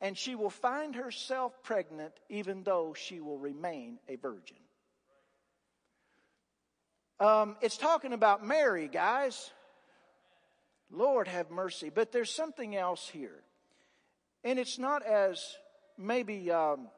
and 0.00 0.16
she 0.16 0.34
will 0.34 0.50
find 0.50 0.94
herself 0.94 1.52
pregnant 1.62 2.12
even 2.28 2.62
though 2.62 2.94
she 2.96 3.20
will 3.20 3.38
remain 3.38 3.98
a 4.08 4.16
virgin. 4.16 4.56
Um, 7.18 7.56
it's 7.60 7.76
talking 7.76 8.14
about 8.14 8.44
Mary, 8.44 8.88
guys. 8.88 9.50
Lord 10.90 11.28
have 11.28 11.50
mercy. 11.50 11.90
But 11.90 12.12
there's 12.12 12.30
something 12.30 12.76
else 12.76 13.08
here. 13.08 13.42
And 14.42 14.58
it's 14.58 14.78
not 14.78 15.04
as 15.04 15.56
maybe 15.98 16.50
um, 16.50 16.88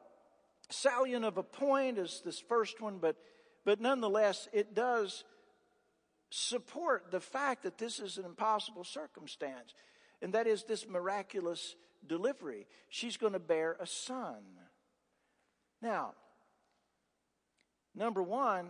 salient 0.69 1.25
of 1.25 1.37
a 1.37 1.43
point 1.43 1.97
as 1.97 2.21
this 2.23 2.39
first 2.39 2.81
one, 2.81 2.97
but, 2.99 3.17
but 3.65 3.81
nonetheless, 3.81 4.47
it 4.53 4.73
does 4.73 5.23
support 6.29 7.11
the 7.11 7.19
fact 7.19 7.63
that 7.63 7.77
this 7.77 7.99
is 7.99 8.17
an 8.17 8.25
impossible 8.25 8.83
circumstance. 8.83 9.73
And 10.21 10.33
that 10.33 10.47
is 10.47 10.63
this 10.63 10.87
miraculous 10.87 11.75
delivery. 12.07 12.65
She's 12.89 13.17
going 13.17 13.33
to 13.33 13.39
bear 13.39 13.75
a 13.79 13.85
son. 13.85 14.41
Now, 15.81 16.13
number 17.93 18.23
one, 18.23 18.69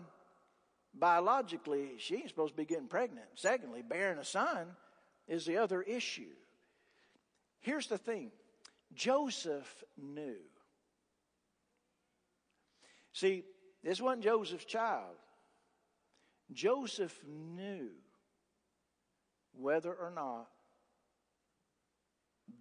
biologically, 0.96 1.92
she 2.00 2.16
ain't 2.16 2.30
supposed 2.30 2.54
to 2.54 2.58
be 2.58 2.66
getting 2.66 2.88
pregnant. 2.88 3.28
Secondly, 3.36 3.84
bearing 3.88 4.18
a 4.18 4.26
son 4.26 4.68
is 5.34 5.46
the 5.46 5.58
other 5.58 5.82
issue. 5.82 6.36
Here's 7.60 7.88
the 7.88 7.98
thing 7.98 8.32
Joseph 8.94 9.84
knew. 9.98 10.38
See, 13.14 13.44
this 13.84 14.00
wasn't 14.00 14.24
Joseph's 14.24 14.66
child. 14.66 15.16
Joseph 16.52 17.20
knew 17.28 17.90
whether 19.58 19.92
or 19.92 20.12
not 20.12 20.48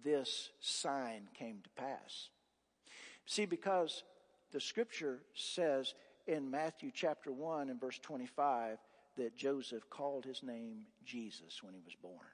this 0.03 0.49
sign 0.59 1.27
came 1.37 1.59
to 1.63 1.69
pass. 1.81 2.29
See, 3.25 3.45
because 3.45 4.03
the 4.51 4.59
scripture 4.59 5.19
says 5.35 5.93
in 6.25 6.49
Matthew 6.49 6.91
chapter 6.93 7.31
1 7.31 7.69
and 7.69 7.79
verse 7.79 7.99
25 7.99 8.77
that 9.17 9.35
Joseph 9.35 9.89
called 9.89 10.25
his 10.25 10.41
name 10.41 10.85
Jesus 11.05 11.61
when 11.61 11.73
he 11.73 11.81
was 11.85 11.95
born. 12.01 12.32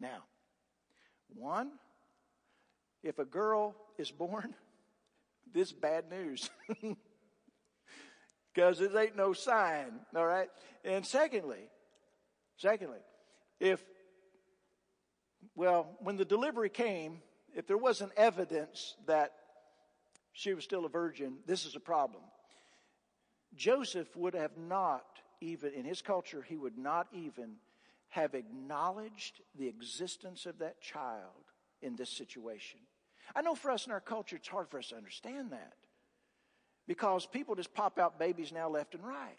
Now, 0.00 0.24
one, 1.34 1.72
if 3.02 3.18
a 3.18 3.24
girl 3.24 3.74
is 3.98 4.10
born, 4.10 4.54
this 5.52 5.72
bad 5.72 6.10
news. 6.10 6.50
Because 8.56 8.80
it 8.80 8.96
ain't 8.96 9.16
no 9.16 9.34
sign, 9.34 10.00
all 10.16 10.24
right? 10.24 10.48
And 10.82 11.04
secondly, 11.04 11.68
secondly, 12.56 13.00
if, 13.60 13.84
well, 15.54 15.94
when 16.00 16.16
the 16.16 16.24
delivery 16.24 16.70
came, 16.70 17.20
if 17.54 17.66
there 17.66 17.76
wasn't 17.76 18.12
evidence 18.16 18.94
that 19.06 19.32
she 20.32 20.54
was 20.54 20.64
still 20.64 20.86
a 20.86 20.88
virgin, 20.88 21.36
this 21.46 21.66
is 21.66 21.76
a 21.76 21.80
problem. 21.80 22.22
Joseph 23.54 24.08
would 24.16 24.34
have 24.34 24.56
not 24.56 25.04
even, 25.42 25.74
in 25.74 25.84
his 25.84 26.00
culture, 26.00 26.40
he 26.40 26.56
would 26.56 26.78
not 26.78 27.08
even 27.12 27.56
have 28.08 28.34
acknowledged 28.34 29.40
the 29.58 29.68
existence 29.68 30.46
of 30.46 30.58
that 30.58 30.80
child 30.80 31.52
in 31.82 31.96
this 31.96 32.10
situation. 32.10 32.80
I 33.34 33.42
know 33.42 33.54
for 33.54 33.70
us 33.70 33.86
in 33.86 33.92
our 33.92 34.00
culture, 34.00 34.36
it's 34.36 34.48
hard 34.48 34.68
for 34.68 34.78
us 34.78 34.88
to 34.88 34.96
understand 34.96 35.52
that 35.52 35.74
because 36.86 37.26
people 37.26 37.54
just 37.54 37.74
pop 37.74 37.98
out 37.98 38.18
babies 38.18 38.52
now 38.52 38.68
left 38.68 38.94
and 38.94 39.04
right. 39.04 39.38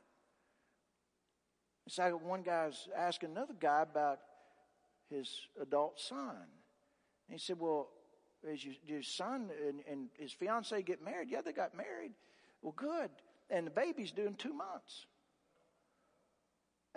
It's 1.85 1.97
like 1.97 2.21
one 2.21 2.41
guy's 2.41 2.87
asking 2.95 3.31
another 3.31 3.55
guy 3.57 3.83
about 3.83 4.19
his 5.09 5.29
adult 5.61 5.99
son. 5.99 6.35
And 7.27 7.33
he 7.33 7.37
said, 7.37 7.57
Well, 7.59 7.87
is 8.43 8.63
your, 8.63 8.75
your 8.85 9.01
son 9.01 9.49
and, 9.65 9.79
and 9.89 10.09
his 10.17 10.33
fiance 10.33 10.81
get 10.81 11.03
married? 11.03 11.29
Yeah, 11.29 11.41
they 11.41 11.53
got 11.53 11.75
married. 11.75 12.11
Well, 12.61 12.73
good. 12.75 13.09
And 13.49 13.65
the 13.65 13.71
baby's 13.71 14.11
doing 14.11 14.35
two 14.35 14.53
months. 14.53 15.05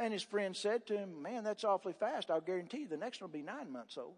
And 0.01 0.15
his 0.15 0.23
friend 0.23 0.57
said 0.57 0.87
to 0.87 0.97
him, 0.97 1.23
Man, 1.23 1.45
that's 1.45 1.63
awfully 1.63 1.93
fast. 1.93 2.31
I'll 2.31 2.41
guarantee 2.41 2.79
you 2.79 2.89
the 2.89 2.97
next 2.97 3.21
one 3.21 3.31
will 3.31 3.39
be 3.39 3.45
nine 3.45 3.71
months 3.71 3.99
old. 3.99 4.15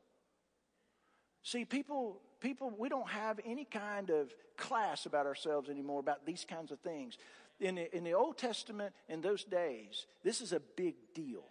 See, 1.43 1.65
people, 1.65 2.21
people, 2.39 2.73
we 2.79 2.89
don't 2.89 3.09
have 3.09 3.41
any 3.45 3.65
kind 3.65 4.09
of 4.11 4.33
class 4.57 5.07
about 5.07 5.27
ourselves 5.27 5.69
anymore 5.69 5.99
about 5.99 6.25
these 6.25 6.47
kinds 6.49 6.71
of 6.71 6.79
things. 6.79 7.19
In 7.59 7.75
the, 7.75 7.97
in 7.97 8.05
the 8.05 8.15
Old 8.15 8.39
Testament, 8.39 8.95
in 9.09 9.23
those 9.23 9.43
days, 9.43 10.07
this 10.23 10.41
is 10.41 10.53
a 10.53 10.61
big 10.61 10.95
deal. 11.15 11.43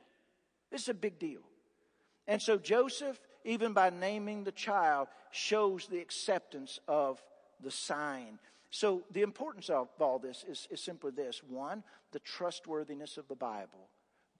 This 0.71 0.83
is 0.83 0.89
a 0.89 0.93
big 0.93 1.19
deal. 1.19 1.41
And 2.25 2.41
so 2.41 2.57
Joseph, 2.57 3.19
even 3.43 3.73
by 3.73 3.89
naming 3.89 4.45
the 4.45 4.53
child, 4.53 5.09
shows 5.31 5.87
the 5.87 5.99
acceptance 5.99 6.79
of 6.87 7.21
the 7.61 7.71
sign. 7.71 8.39
So 8.69 9.03
the 9.11 9.23
importance 9.23 9.69
of 9.69 9.89
all 9.99 10.19
this 10.19 10.45
is, 10.47 10.69
is 10.71 10.81
simply 10.81 11.11
this. 11.11 11.41
One, 11.43 11.83
the 12.13 12.19
trustworthiness 12.19 13.17
of 13.17 13.27
the 13.27 13.35
Bible. 13.35 13.89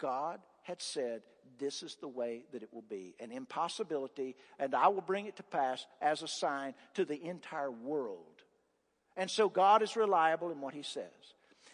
God 0.02 0.40
had 0.64 0.82
said, 0.82 1.22
This 1.60 1.84
is 1.84 1.96
the 2.02 2.08
way 2.08 2.44
that 2.52 2.64
it 2.64 2.74
will 2.74 2.84
be 2.90 3.16
an 3.20 3.32
impossibility, 3.32 4.36
and 4.60 4.74
I 4.76 4.88
will 4.88 5.02
bring 5.02 5.28
it 5.28 5.38
to 5.38 5.44
pass 5.44 5.86
as 6.02 6.24
a 6.24 6.28
sign 6.28 6.74
to 6.96 7.06
the 7.06 7.24
entire 7.24 7.72
world. 7.72 8.26
And 9.16 9.30
so 9.30 9.48
God 9.48 9.84
is 9.84 9.96
reliable 9.96 10.52
in 10.52 10.60
what 10.60 10.74
he 10.74 10.84
says. 10.84 11.06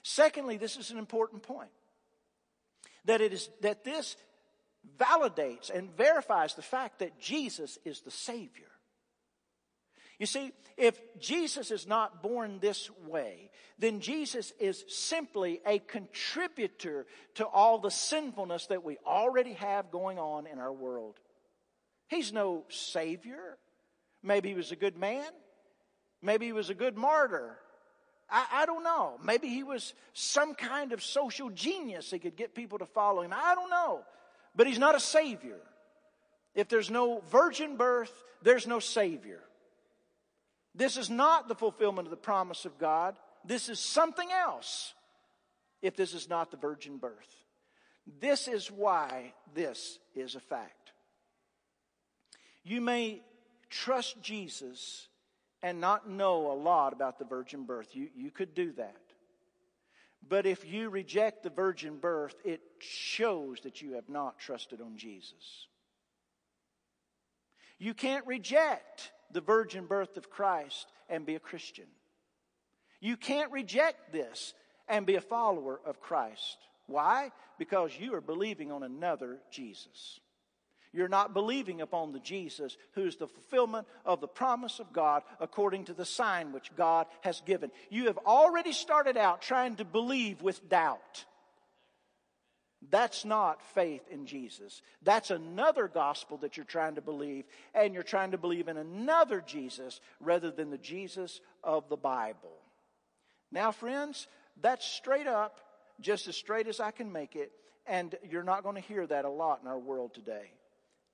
Secondly, 0.03 0.57
this 0.57 0.77
is 0.77 0.91
an 0.91 0.97
important 0.97 1.43
point 1.43 1.69
that 3.05 3.21
it 3.21 3.31
is 3.31 3.49
that 3.61 3.83
this 3.83 4.17
validates 4.97 5.69
and 5.69 5.95
verifies 5.95 6.53
the 6.53 6.61
fact 6.61 6.99
that 6.99 7.19
Jesus 7.19 7.77
is 7.85 8.01
the 8.01 8.11
Savior. 8.11 8.67
You 10.19 10.25
see, 10.25 10.51
if 10.77 10.99
Jesus 11.19 11.71
is 11.71 11.87
not 11.87 12.23
born 12.23 12.59
this 12.59 12.89
way, 13.07 13.51
then 13.77 13.99
Jesus 13.99 14.51
is 14.59 14.83
simply 14.87 15.61
a 15.65 15.79
contributor 15.79 17.05
to 17.35 17.45
all 17.45 17.77
the 17.77 17.91
sinfulness 17.91 18.67
that 18.67 18.83
we 18.83 18.97
already 19.05 19.53
have 19.53 19.91
going 19.91 20.17
on 20.17 20.47
in 20.47 20.57
our 20.57 20.73
world. 20.73 21.15
He's 22.07 22.33
no 22.33 22.63
savior. 22.69 23.57
Maybe 24.23 24.49
he 24.49 24.55
was 24.55 24.71
a 24.71 24.75
good 24.75 24.97
man. 24.97 25.25
Maybe 26.21 26.47
he 26.47 26.53
was 26.53 26.69
a 26.69 26.75
good 26.75 26.97
martyr. 26.97 27.57
I, 28.29 28.45
I, 28.51 28.65
don't 28.65 28.83
know. 28.83 29.19
Maybe 29.23 29.47
he 29.47 29.63
was 29.63 29.93
some 30.13 30.53
kind 30.55 30.91
of 30.91 31.01
social 31.01 31.49
genius 31.49 32.11
He 32.11 32.19
could 32.19 32.35
get 32.35 32.55
people 32.55 32.79
to 32.79 32.85
follow 32.85 33.21
him. 33.21 33.33
I 33.33 33.55
don't 33.55 33.69
know. 33.69 34.01
But 34.55 34.67
he's 34.67 34.79
not 34.79 34.95
a 34.95 34.99
savior. 34.99 35.59
If 36.55 36.67
there's 36.67 36.89
no 36.89 37.21
virgin 37.29 37.77
birth, 37.77 38.11
there's 38.41 38.65
no 38.65 38.79
savior. 38.79 39.41
This 40.77 40.95
is 40.95 41.09
not 41.09 41.47
the 41.47 41.55
fulfillment 41.55 42.05
of 42.05 42.11
the 42.11 42.17
promise 42.17 42.63
of 42.63 42.77
God. 42.77 43.17
This 43.43 43.67
is 43.67 43.79
something 43.79 44.29
else 44.31 44.93
if 45.81 45.95
this 45.95 46.13
is 46.13 46.29
not 46.29 46.51
the 46.51 46.57
virgin 46.57 46.97
birth. 46.97 47.45
This 48.19 48.47
is 48.47 48.71
why 48.71 49.33
this 49.55 49.97
is 50.15 50.35
a 50.35 50.39
fact. 50.39 50.91
You 52.63 52.79
may 52.79 53.23
trust 53.69 54.21
Jesus 54.21 55.07
and 55.63 55.81
not 55.81 56.07
know 56.07 56.51
a 56.51 56.53
lot 56.53 56.93
about 56.93 57.17
the 57.17 57.25
virgin 57.25 57.65
birth. 57.65 57.95
You, 57.95 58.09
you 58.15 58.29
could 58.29 58.53
do 58.53 58.71
that. 58.73 59.01
But 60.29 60.45
if 60.45 60.65
you 60.65 60.89
reject 60.89 61.41
the 61.41 61.49
virgin 61.49 61.97
birth, 61.97 62.35
it 62.45 62.61
shows 62.79 63.61
that 63.61 63.81
you 63.81 63.93
have 63.93 64.09
not 64.09 64.37
trusted 64.37 64.79
on 64.79 64.97
Jesus. 64.97 65.67
You 67.79 67.93
can't 67.93 68.25
reject 68.27 69.11
the 69.31 69.41
virgin 69.41 69.85
birth 69.85 70.17
of 70.17 70.29
Christ 70.29 70.91
and 71.09 71.25
be 71.25 71.35
a 71.35 71.39
Christian. 71.39 71.85
You 72.99 73.17
can't 73.17 73.51
reject 73.51 74.11
this 74.11 74.53
and 74.87 75.05
be 75.05 75.15
a 75.15 75.21
follower 75.21 75.79
of 75.85 75.99
Christ. 75.99 76.57
Why? 76.87 77.31
Because 77.57 77.91
you 77.99 78.15
are 78.15 78.21
believing 78.21 78.71
on 78.71 78.83
another 78.83 79.39
Jesus. 79.51 80.19
You're 80.93 81.09
not 81.09 81.33
believing 81.33 81.81
upon 81.81 82.11
the 82.11 82.19
Jesus 82.19 82.77
who's 82.93 83.17
the 83.17 83.27
fulfillment 83.27 83.87
of 84.05 84.21
the 84.21 84.27
promise 84.27 84.79
of 84.79 84.93
God 84.93 85.21
according 85.39 85.85
to 85.85 85.93
the 85.93 86.05
sign 86.05 86.53
which 86.53 86.75
God 86.75 87.07
has 87.21 87.41
given. 87.41 87.71
You 87.89 88.05
have 88.05 88.17
already 88.25 88.71
started 88.71 89.17
out 89.17 89.41
trying 89.41 89.75
to 89.75 89.85
believe 89.85 90.41
with 90.41 90.69
doubt. 90.69 91.25
That's 92.89 93.25
not 93.25 93.61
faith 93.73 94.07
in 94.09 94.27
Jesus. 94.27 94.81
That's 95.01 95.31
another 95.31 95.87
gospel 95.87 96.37
that 96.37 96.57
you're 96.57 96.65
trying 96.65 96.95
to 96.95 97.01
believe, 97.01 97.45
and 97.73 97.93
you're 97.93 98.03
trying 98.03 98.31
to 98.31 98.37
believe 98.37 98.67
in 98.67 98.77
another 98.77 99.41
Jesus 99.41 99.99
rather 100.19 100.51
than 100.51 100.69
the 100.69 100.77
Jesus 100.77 101.41
of 101.63 101.89
the 101.89 101.97
Bible. 101.97 102.57
Now, 103.51 103.71
friends, 103.71 104.27
that's 104.61 104.85
straight 104.85 105.27
up, 105.27 105.59
just 105.99 106.27
as 106.27 106.35
straight 106.35 106.67
as 106.67 106.79
I 106.79 106.91
can 106.91 107.11
make 107.11 107.35
it, 107.35 107.51
and 107.87 108.13
you're 108.29 108.43
not 108.43 108.63
going 108.63 108.75
to 108.75 108.81
hear 108.81 109.07
that 109.07 109.25
a 109.25 109.29
lot 109.29 109.61
in 109.61 109.67
our 109.67 109.79
world 109.79 110.13
today. 110.13 110.51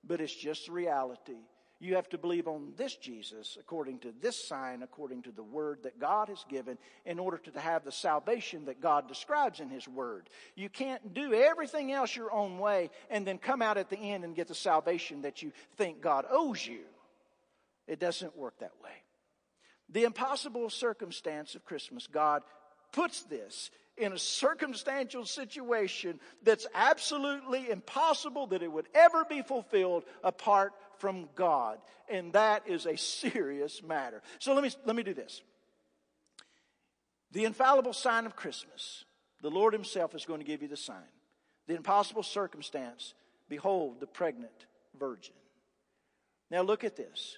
But 0.04 0.20
it's 0.20 0.36
just 0.36 0.68
reality. 0.68 1.38
You 1.84 1.96
have 1.96 2.08
to 2.10 2.18
believe 2.18 2.48
on 2.48 2.72
this 2.78 2.96
Jesus 2.96 3.58
according 3.60 4.00
to 4.00 4.14
this 4.22 4.42
sign, 4.48 4.84
according 4.84 5.24
to 5.24 5.32
the 5.32 5.44
word 5.44 5.80
that 5.84 6.00
God 6.00 6.30
has 6.30 6.46
given 6.48 6.78
in 7.06 7.20
order 7.20 7.38
to 7.38 7.60
have 7.60 7.84
the 7.84 7.92
salvation 7.92 8.64
that 8.66 8.80
God 8.80 9.10
describes 9.10 9.60
in 9.60 9.70
His 9.70 9.86
word. 9.86 10.30
You 10.56 10.70
can't 10.70 11.14
do 11.14 11.34
everything 11.34 11.92
else 11.92 12.16
your 12.16 12.32
own 12.32 12.58
way 12.58 12.90
and 13.10 13.28
then 13.28 13.38
come 13.38 13.62
out 13.62 13.78
at 13.78 13.90
the 13.90 13.98
end 13.98 14.24
and 14.24 14.34
get 14.34 14.48
the 14.48 14.56
salvation 14.56 15.24
that 15.24 15.42
you 15.42 15.52
think 15.76 16.00
God 16.00 16.24
owes 16.32 16.66
you. 16.66 16.86
It 17.86 18.00
doesn't 18.00 18.38
work 18.38 18.58
that 18.60 18.72
way. 18.82 19.04
The 19.90 20.06
impossible 20.06 20.70
circumstance 20.70 21.54
of 21.54 21.66
Christmas, 21.66 22.08
God 22.08 22.44
puts 22.94 23.24
this 23.24 23.72
in 23.98 24.14
a 24.14 24.18
circumstantial 24.18 25.26
situation 25.26 26.20
that's 26.44 26.66
absolutely 26.74 27.70
impossible 27.70 28.48
that 28.48 28.64
it 28.64 28.72
would 28.72 28.88
ever 28.96 29.24
be 29.26 29.42
fulfilled 29.42 30.04
apart 30.24 30.74
from 31.04 31.28
God. 31.36 31.80
And 32.08 32.32
that 32.32 32.64
is 32.66 32.86
a 32.86 32.96
serious 32.96 33.84
matter. 33.84 34.22
So 34.40 34.54
let 34.54 34.64
me, 34.64 34.72
let 34.86 34.96
me 34.96 35.04
do 35.04 35.14
this. 35.14 35.42
The 37.34 37.44
infallible 37.44 37.92
sign 37.92 38.26
of 38.26 38.38
Christmas, 38.38 39.04
the 39.42 39.50
Lord 39.50 39.74
Himself 39.74 40.16
is 40.16 40.24
going 40.24 40.40
to 40.40 40.46
give 40.46 40.62
you 40.62 40.70
the 40.70 40.78
sign. 40.78 41.12
The 41.68 41.76
impossible 41.76 42.24
circumstance, 42.24 43.16
behold, 43.50 44.00
the 44.00 44.08
pregnant 44.08 44.66
virgin. 44.98 45.36
Now 46.50 46.62
look 46.62 46.86
at 46.86 46.96
this. 46.96 47.38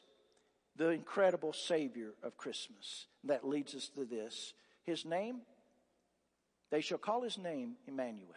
The 0.75 0.89
incredible 0.89 1.51
Savior 1.53 2.13
of 2.21 2.37
Christmas. 2.37 3.07
That 3.23 3.47
leads 3.47 3.73
us 3.73 3.89
to 3.95 4.05
this. 4.05 4.53
His 4.83 5.05
name 5.05 5.41
they 6.69 6.81
shall 6.81 6.97
call 6.97 7.21
his 7.21 7.37
name 7.37 7.77
Immanuel. 7.87 8.27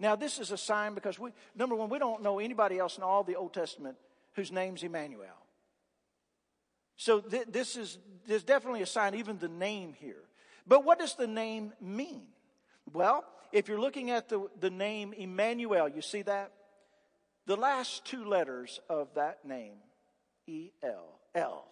Now, 0.00 0.16
this 0.16 0.38
is 0.38 0.50
a 0.50 0.56
sign 0.56 0.94
because 0.94 1.18
we, 1.18 1.30
number 1.54 1.76
one, 1.76 1.90
we 1.90 1.98
don't 1.98 2.22
know 2.22 2.38
anybody 2.38 2.78
else 2.78 2.96
in 2.96 3.04
all 3.04 3.22
the 3.22 3.36
Old 3.36 3.52
Testament 3.52 3.96
whose 4.34 4.50
name's 4.50 4.82
Immanuel. 4.82 5.26
So 6.96 7.20
th- 7.20 7.48
this 7.48 7.76
is, 7.76 7.98
there's 8.26 8.42
definitely 8.42 8.80
a 8.80 8.86
sign, 8.86 9.14
even 9.14 9.38
the 9.38 9.48
name 9.48 9.92
here. 9.92 10.22
But 10.66 10.84
what 10.86 10.98
does 10.98 11.16
the 11.16 11.26
name 11.26 11.74
mean? 11.82 12.22
Well, 12.92 13.24
if 13.52 13.68
you're 13.68 13.80
looking 13.80 14.10
at 14.10 14.30
the, 14.30 14.48
the 14.58 14.70
name 14.70 15.12
Immanuel, 15.12 15.88
you 15.88 16.00
see 16.00 16.22
that? 16.22 16.50
The 17.46 17.56
last 17.56 18.04
two 18.06 18.24
letters 18.24 18.80
of 18.88 19.08
that 19.14 19.44
name, 19.44 19.76
E 20.46 20.70
L, 20.82 21.20
L, 21.34 21.66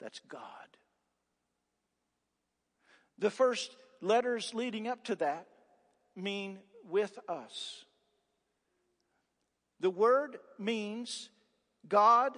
that's 0.00 0.20
God. 0.28 0.42
The 3.18 3.30
first 3.30 3.74
letters 4.00 4.54
leading 4.54 4.86
up 4.86 5.02
to 5.04 5.16
that 5.16 5.46
mean 6.14 6.58
with 6.88 7.18
us. 7.28 7.84
The 9.80 9.90
word 9.90 10.38
means 10.58 11.28
God 11.88 12.36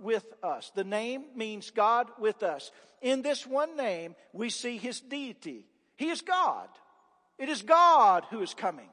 with 0.00 0.24
us. 0.42 0.72
The 0.74 0.84
name 0.84 1.24
means 1.36 1.70
God 1.70 2.08
with 2.18 2.42
us. 2.42 2.70
In 3.02 3.22
this 3.22 3.46
one 3.46 3.76
name, 3.76 4.16
we 4.32 4.50
see 4.50 4.76
his 4.76 5.00
deity. 5.00 5.66
He 5.96 6.08
is 6.08 6.22
God. 6.22 6.68
It 7.38 7.48
is 7.48 7.62
God 7.62 8.24
who 8.30 8.42
is 8.42 8.54
coming. 8.54 8.88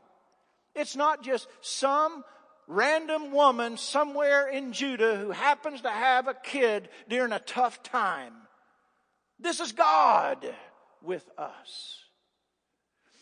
It's 0.76 0.96
not 0.96 1.24
just 1.24 1.48
some 1.62 2.24
random 2.68 3.32
woman 3.32 3.78
somewhere 3.78 4.48
in 4.48 4.74
Judah 4.74 5.18
who 5.18 5.32
happens 5.32 5.82
to 5.82 5.90
have 5.90 6.28
a 6.28 6.34
kid 6.34 6.90
during 7.10 7.32
a 7.32 7.40
tough 7.40 7.82
time. 7.82 8.34
This 9.40 9.60
is 9.60 9.72
God 9.72 10.54
with 11.02 11.28
us. 11.38 12.04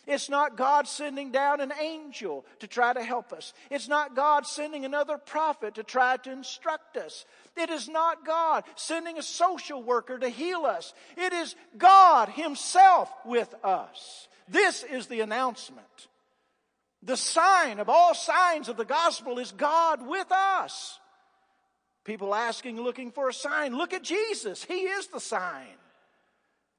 It's 0.06 0.30
not 0.30 0.56
God 0.56 0.86
sending 0.86 1.32
down 1.32 1.60
an 1.60 1.72
angel 1.80 2.44
to 2.60 2.68
try 2.68 2.92
to 2.92 3.02
help 3.02 3.32
us. 3.32 3.52
It's 3.70 3.88
not 3.88 4.14
God 4.14 4.46
sending 4.46 4.84
another 4.84 5.18
prophet 5.18 5.74
to 5.74 5.82
try 5.82 6.16
to 6.18 6.30
instruct 6.30 6.96
us. 6.96 7.24
It 7.56 7.70
is 7.70 7.88
not 7.88 8.24
God 8.24 8.62
sending 8.76 9.18
a 9.18 9.22
social 9.22 9.82
worker 9.82 10.16
to 10.16 10.28
heal 10.28 10.64
us. 10.64 10.94
It 11.16 11.32
is 11.32 11.56
God 11.76 12.28
Himself 12.28 13.10
with 13.24 13.52
us. 13.64 14.28
This 14.48 14.84
is 14.84 15.08
the 15.08 15.20
announcement. 15.22 16.06
The 17.02 17.16
sign 17.16 17.80
of 17.80 17.88
all 17.88 18.14
signs 18.14 18.68
of 18.68 18.76
the 18.76 18.84
gospel 18.84 19.40
is 19.40 19.50
God 19.50 20.06
with 20.06 20.30
us. 20.30 21.00
People 22.04 22.32
asking, 22.32 22.80
looking 22.80 23.10
for 23.10 23.28
a 23.28 23.34
sign. 23.34 23.76
Look 23.76 23.92
at 23.92 24.04
Jesus. 24.04 24.62
He 24.62 24.82
is 24.82 25.08
the 25.08 25.18
sign. 25.18 25.66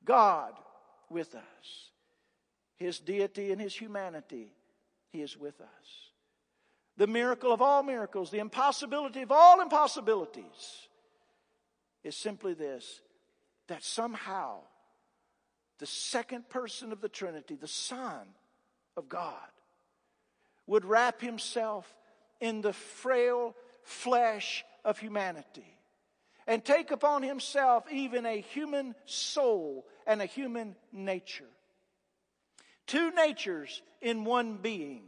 God 0.06 0.54
with 1.10 1.36
us 1.36 1.87
his 2.78 3.00
deity 3.00 3.52
and 3.52 3.60
his 3.60 3.76
humanity, 3.76 4.54
he 5.10 5.22
is 5.22 5.38
with 5.38 5.60
us. 5.60 6.12
The 6.96 7.08
miracle 7.08 7.52
of 7.52 7.62
all 7.62 7.84
miracles, 7.84 8.32
the 8.32 8.40
impossibility 8.40 9.22
of 9.22 9.32
all 9.32 9.62
impossibilities 9.62 10.88
is 12.04 12.16
simply 12.16 12.54
this 12.54 13.02
that 13.68 13.84
somehow 13.84 14.60
the 15.80 15.86
second 15.86 16.50
person 16.50 16.92
of 16.92 17.02
the 17.02 17.10
Trinity, 17.10 17.56
the 17.56 17.68
Son 17.68 18.28
of 18.96 19.10
God, 19.10 19.36
would 20.66 20.86
wrap 20.86 21.22
himself 21.22 21.94
in 22.40 22.62
the 22.62 22.74
frail 22.74 23.56
flesh 23.84 24.66
of 24.86 25.00
humanity 25.00 25.78
and 26.48 26.64
take 26.64 26.92
upon 26.92 27.24
himself 27.24 27.84
even 27.92 28.26
a 28.26 28.40
human 28.40 28.96
soul 29.06 29.86
and 30.06 30.22
a 30.22 30.26
human 30.26 30.76
nature 30.92 31.46
Two 32.88 33.12
natures 33.12 33.82
in 34.02 34.24
one 34.24 34.58
being 34.58 35.04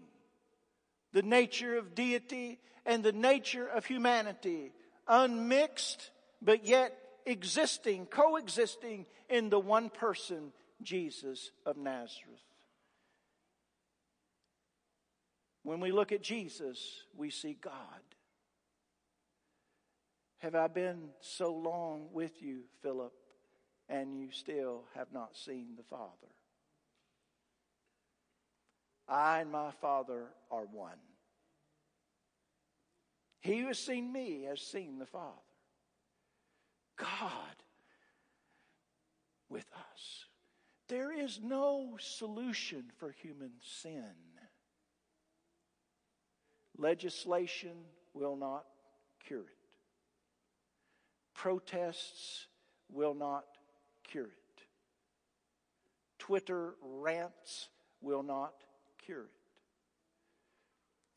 the 1.12 1.22
nature 1.24 1.78
of 1.78 1.96
deity 1.96 2.60
and 2.86 3.04
the 3.04 3.12
nature 3.12 3.66
of 3.66 3.86
humanity, 3.86 4.72
unmixed, 5.08 6.12
but 6.42 6.66
yet 6.66 6.96
existing, 7.26 8.06
coexisting 8.06 9.06
in 9.30 9.50
the 9.50 9.60
one 9.60 9.90
person, 9.90 10.52
Jesus 10.84 11.52
of 11.66 11.78
Nazareth. 11.78 12.40
When 15.64 15.80
we 15.80 15.92
look 15.92 16.12
at 16.12 16.22
Jesus, 16.22 17.04
we 17.18 17.30
see 17.30 17.58
God. 17.60 17.74
Have 20.40 20.56
I 20.56 20.68
been 20.68 21.10
so 21.20 21.54
long 21.54 22.08
with 22.14 22.42
you, 22.42 22.62
Philip, 22.82 23.14
and 23.90 24.18
you 24.18 24.30
still 24.32 24.86
have 24.96 25.12
not 25.12 25.36
seen 25.36 25.76
the 25.76 25.84
Father? 25.84 26.28
I 29.10 29.42
and 29.42 29.52
my 29.52 29.72
Father 29.82 30.28
are 30.52 30.66
one. 30.72 31.00
He 33.42 33.60
who 33.60 33.68
has 33.68 33.80
seen 33.80 34.12
me 34.12 34.44
has 34.44 34.62
seen 34.62 35.00
the 35.00 35.06
Father. 35.06 35.34
God 36.98 37.56
with 39.50 39.66
us. 39.74 40.26
There 40.88 41.12
is 41.12 41.40
no 41.42 41.98
solution 42.00 42.86
for 42.98 43.12
human 43.12 43.52
sin. 43.64 44.14
Legislation 46.78 47.78
will 48.14 48.36
not 48.36 48.66
cure 49.26 49.42
it. 49.42 49.46
Protests 51.34 52.48
will 52.92 53.14
not 53.14 53.46
cure 54.08 54.26
it. 54.26 54.64
Twitter 56.18 56.74
rants 56.82 57.70
will 58.02 58.24
not 58.24 58.54
cure 59.10 59.24
it. 59.24 59.30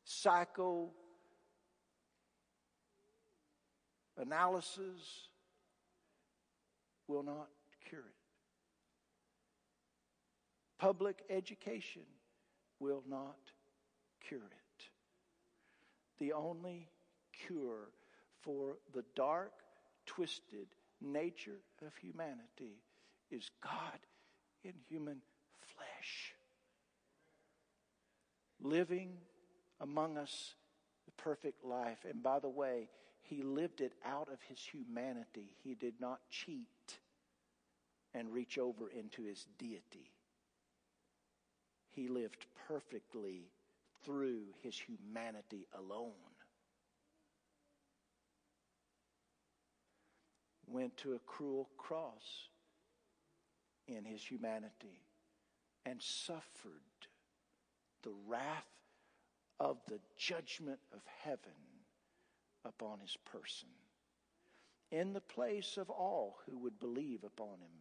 Psycho 0.05 0.89
analysis 4.17 5.29
will 7.07 7.23
not 7.23 7.49
cure 7.87 8.01
it. 8.01 8.15
Public 10.79 11.23
education 11.29 12.03
will 12.81 13.03
not 13.07 13.37
cure 14.27 14.41
it. 14.41 14.85
The 16.19 16.33
only 16.33 16.89
cure 17.47 17.91
for 18.41 18.79
the 18.95 19.05
dark, 19.15 19.53
twisted 20.07 20.69
nature 21.03 21.61
of 21.87 21.95
humanity 21.97 22.79
is 23.31 23.51
God 23.63 23.99
in 24.65 24.73
human 24.89 25.19
flesh 25.61 26.33
living 28.63 29.19
among 29.81 30.17
us 30.17 30.55
the 31.05 31.23
perfect 31.23 31.65
life. 31.65 32.05
And 32.09 32.23
by 32.23 32.39
the 32.39 32.49
way, 32.49 32.89
he 33.23 33.43
lived 33.43 33.81
it 33.81 33.93
out 34.05 34.29
of 34.33 34.41
his 34.49 34.59
humanity. 34.59 35.55
He 35.63 35.75
did 35.75 35.95
not 36.01 36.21
cheat 36.31 36.99
and 38.15 38.33
reach 38.33 38.59
over 38.59 38.89
into 38.89 39.23
his 39.23 39.47
deity. 39.59 40.13
He 41.91 42.09
lived 42.09 42.47
perfectly 42.69 43.51
through 44.05 44.55
his 44.63 44.79
humanity 44.79 45.67
alone. 45.79 46.13
Went 50.67 50.97
to 50.99 51.15
a 51.15 51.19
cruel 51.21 51.69
cross 51.77 52.49
in 53.87 54.05
his 54.05 54.23
humanity 54.23 55.03
and 55.85 56.01
suffered 56.01 56.81
the 58.03 58.15
wrath 58.27 58.67
of 59.61 59.79
the 59.89 60.01
judgment 60.17 60.81
of 60.93 61.01
heaven 61.23 61.53
upon 62.65 62.99
his 63.01 63.17
person. 63.25 63.69
in 64.93 65.15
the 65.15 65.21
place 65.21 65.79
of 65.79 65.89
all 65.89 66.37
who 66.47 66.59
would 66.59 66.79
believe 66.79 67.25
upon 67.25 67.59
him, 67.61 67.81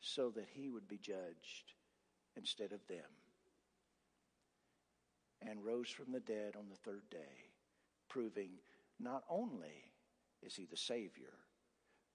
so 0.00 0.30
that 0.30 0.48
he 0.52 0.68
would 0.68 0.86
be 0.86 0.98
judged 0.98 1.72
instead 2.36 2.72
of 2.72 2.86
them, 2.86 3.10
and 5.40 5.64
rose 5.64 5.88
from 5.88 6.12
the 6.12 6.20
dead 6.20 6.54
on 6.56 6.68
the 6.68 6.76
third 6.76 7.08
day, 7.10 7.50
proving 8.08 8.50
not 9.00 9.24
only 9.30 9.92
is 10.42 10.54
he 10.54 10.66
the 10.66 10.76
Savior, 10.76 11.32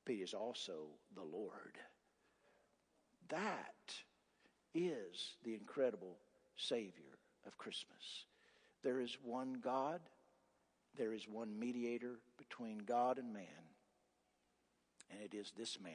but 0.05 0.13
he 0.13 0.21
is 0.21 0.35
also 0.35 0.87
the 1.15 1.23
Lord. 1.23 1.79
That 3.29 3.93
is 4.73 5.35
the 5.43 5.53
incredible 5.53 6.17
Savior 6.55 7.17
of 7.45 7.57
Christmas. 7.57 8.25
There 8.83 8.99
is 8.99 9.17
one 9.23 9.57
God, 9.61 10.01
there 10.97 11.13
is 11.13 11.27
one 11.27 11.57
mediator 11.59 12.19
between 12.37 12.79
God 12.79 13.17
and 13.17 13.33
man, 13.33 13.43
and 15.11 15.21
it 15.21 15.35
is 15.35 15.51
this 15.57 15.79
man, 15.81 15.93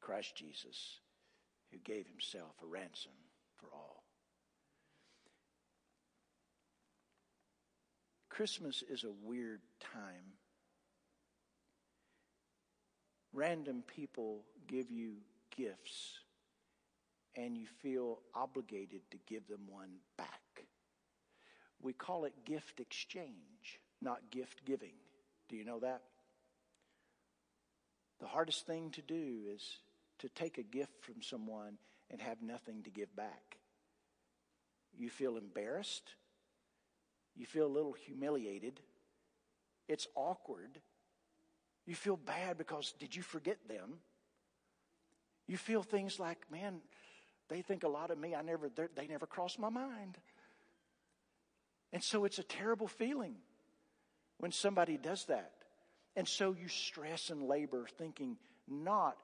Christ 0.00 0.36
Jesus, 0.36 1.00
who 1.70 1.78
gave 1.78 2.06
himself 2.06 2.54
a 2.62 2.66
ransom 2.66 3.12
for 3.56 3.68
all. 3.72 4.02
Christmas 8.28 8.82
is 8.88 9.04
a 9.04 9.26
weird 9.26 9.60
time. 9.78 10.32
Random 13.34 13.82
people 13.86 14.42
give 14.66 14.90
you 14.90 15.16
gifts 15.54 16.21
and 17.36 17.56
you 17.56 17.66
feel 17.80 18.18
obligated 18.34 19.00
to 19.10 19.18
give 19.26 19.46
them 19.48 19.60
one 19.68 19.90
back. 20.16 20.66
We 21.80 21.92
call 21.92 22.24
it 22.24 22.44
gift 22.44 22.80
exchange, 22.80 23.80
not 24.00 24.30
gift 24.30 24.64
giving. 24.64 24.94
Do 25.48 25.56
you 25.56 25.64
know 25.64 25.80
that? 25.80 26.02
The 28.20 28.28
hardest 28.28 28.66
thing 28.66 28.90
to 28.90 29.02
do 29.02 29.40
is 29.52 29.78
to 30.20 30.28
take 30.28 30.58
a 30.58 30.62
gift 30.62 31.04
from 31.04 31.22
someone 31.22 31.78
and 32.10 32.20
have 32.20 32.42
nothing 32.42 32.82
to 32.84 32.90
give 32.90 33.14
back. 33.16 33.58
You 34.96 35.10
feel 35.10 35.36
embarrassed. 35.36 36.14
You 37.34 37.46
feel 37.46 37.66
a 37.66 37.68
little 37.68 37.94
humiliated. 37.94 38.80
It's 39.88 40.06
awkward. 40.14 40.80
You 41.86 41.94
feel 41.94 42.16
bad 42.16 42.58
because 42.58 42.94
did 43.00 43.16
you 43.16 43.22
forget 43.22 43.58
them? 43.68 43.98
You 45.48 45.56
feel 45.56 45.82
things 45.82 46.20
like, 46.20 46.38
man, 46.50 46.80
they 47.52 47.60
think 47.60 47.84
a 47.84 47.88
lot 47.88 48.10
of 48.10 48.18
me. 48.18 48.34
I 48.34 48.40
never, 48.40 48.70
they 48.96 49.06
never 49.06 49.26
crossed 49.26 49.58
my 49.58 49.68
mind. 49.68 50.16
And 51.92 52.02
so 52.02 52.24
it's 52.24 52.38
a 52.38 52.42
terrible 52.42 52.88
feeling 52.88 53.34
when 54.38 54.52
somebody 54.52 54.96
does 54.96 55.26
that. 55.26 55.52
And 56.16 56.26
so 56.26 56.56
you 56.58 56.68
stress 56.68 57.28
and 57.28 57.42
labor 57.42 57.86
thinking 57.98 58.38
not 58.66 59.18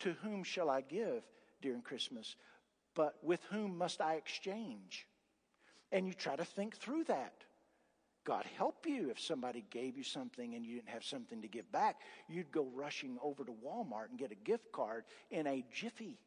to 0.00 0.12
whom 0.22 0.44
shall 0.44 0.70
I 0.70 0.80
give 0.80 1.24
during 1.60 1.82
Christmas, 1.82 2.36
but 2.94 3.16
with 3.22 3.40
whom 3.50 3.78
must 3.78 4.00
I 4.00 4.14
exchange? 4.14 5.06
And 5.90 6.06
you 6.06 6.14
try 6.14 6.36
to 6.36 6.44
think 6.44 6.76
through 6.76 7.04
that. 7.04 7.34
God 8.24 8.44
help 8.56 8.86
you 8.86 9.10
if 9.10 9.18
somebody 9.18 9.64
gave 9.70 9.96
you 9.96 10.04
something 10.04 10.54
and 10.54 10.64
you 10.64 10.76
didn't 10.76 10.90
have 10.90 11.04
something 11.04 11.42
to 11.42 11.48
give 11.48 11.70
back. 11.72 11.96
You'd 12.28 12.52
go 12.52 12.68
rushing 12.72 13.18
over 13.20 13.44
to 13.44 13.52
Walmart 13.52 14.10
and 14.10 14.18
get 14.18 14.30
a 14.30 14.36
gift 14.36 14.70
card 14.70 15.02
in 15.32 15.48
a 15.48 15.64
jiffy 15.72 16.20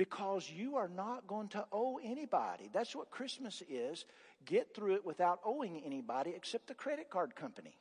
because 0.00 0.50
you 0.50 0.76
are 0.76 0.88
not 0.88 1.26
going 1.26 1.48
to 1.48 1.62
owe 1.70 2.00
anybody. 2.02 2.70
That's 2.72 2.96
what 2.96 3.10
Christmas 3.10 3.62
is. 3.68 4.06
Get 4.46 4.74
through 4.74 4.94
it 4.94 5.04
without 5.04 5.40
owing 5.44 5.82
anybody 5.84 6.32
except 6.34 6.68
the 6.68 6.74
credit 6.74 7.10
card 7.10 7.36
company. 7.36 7.76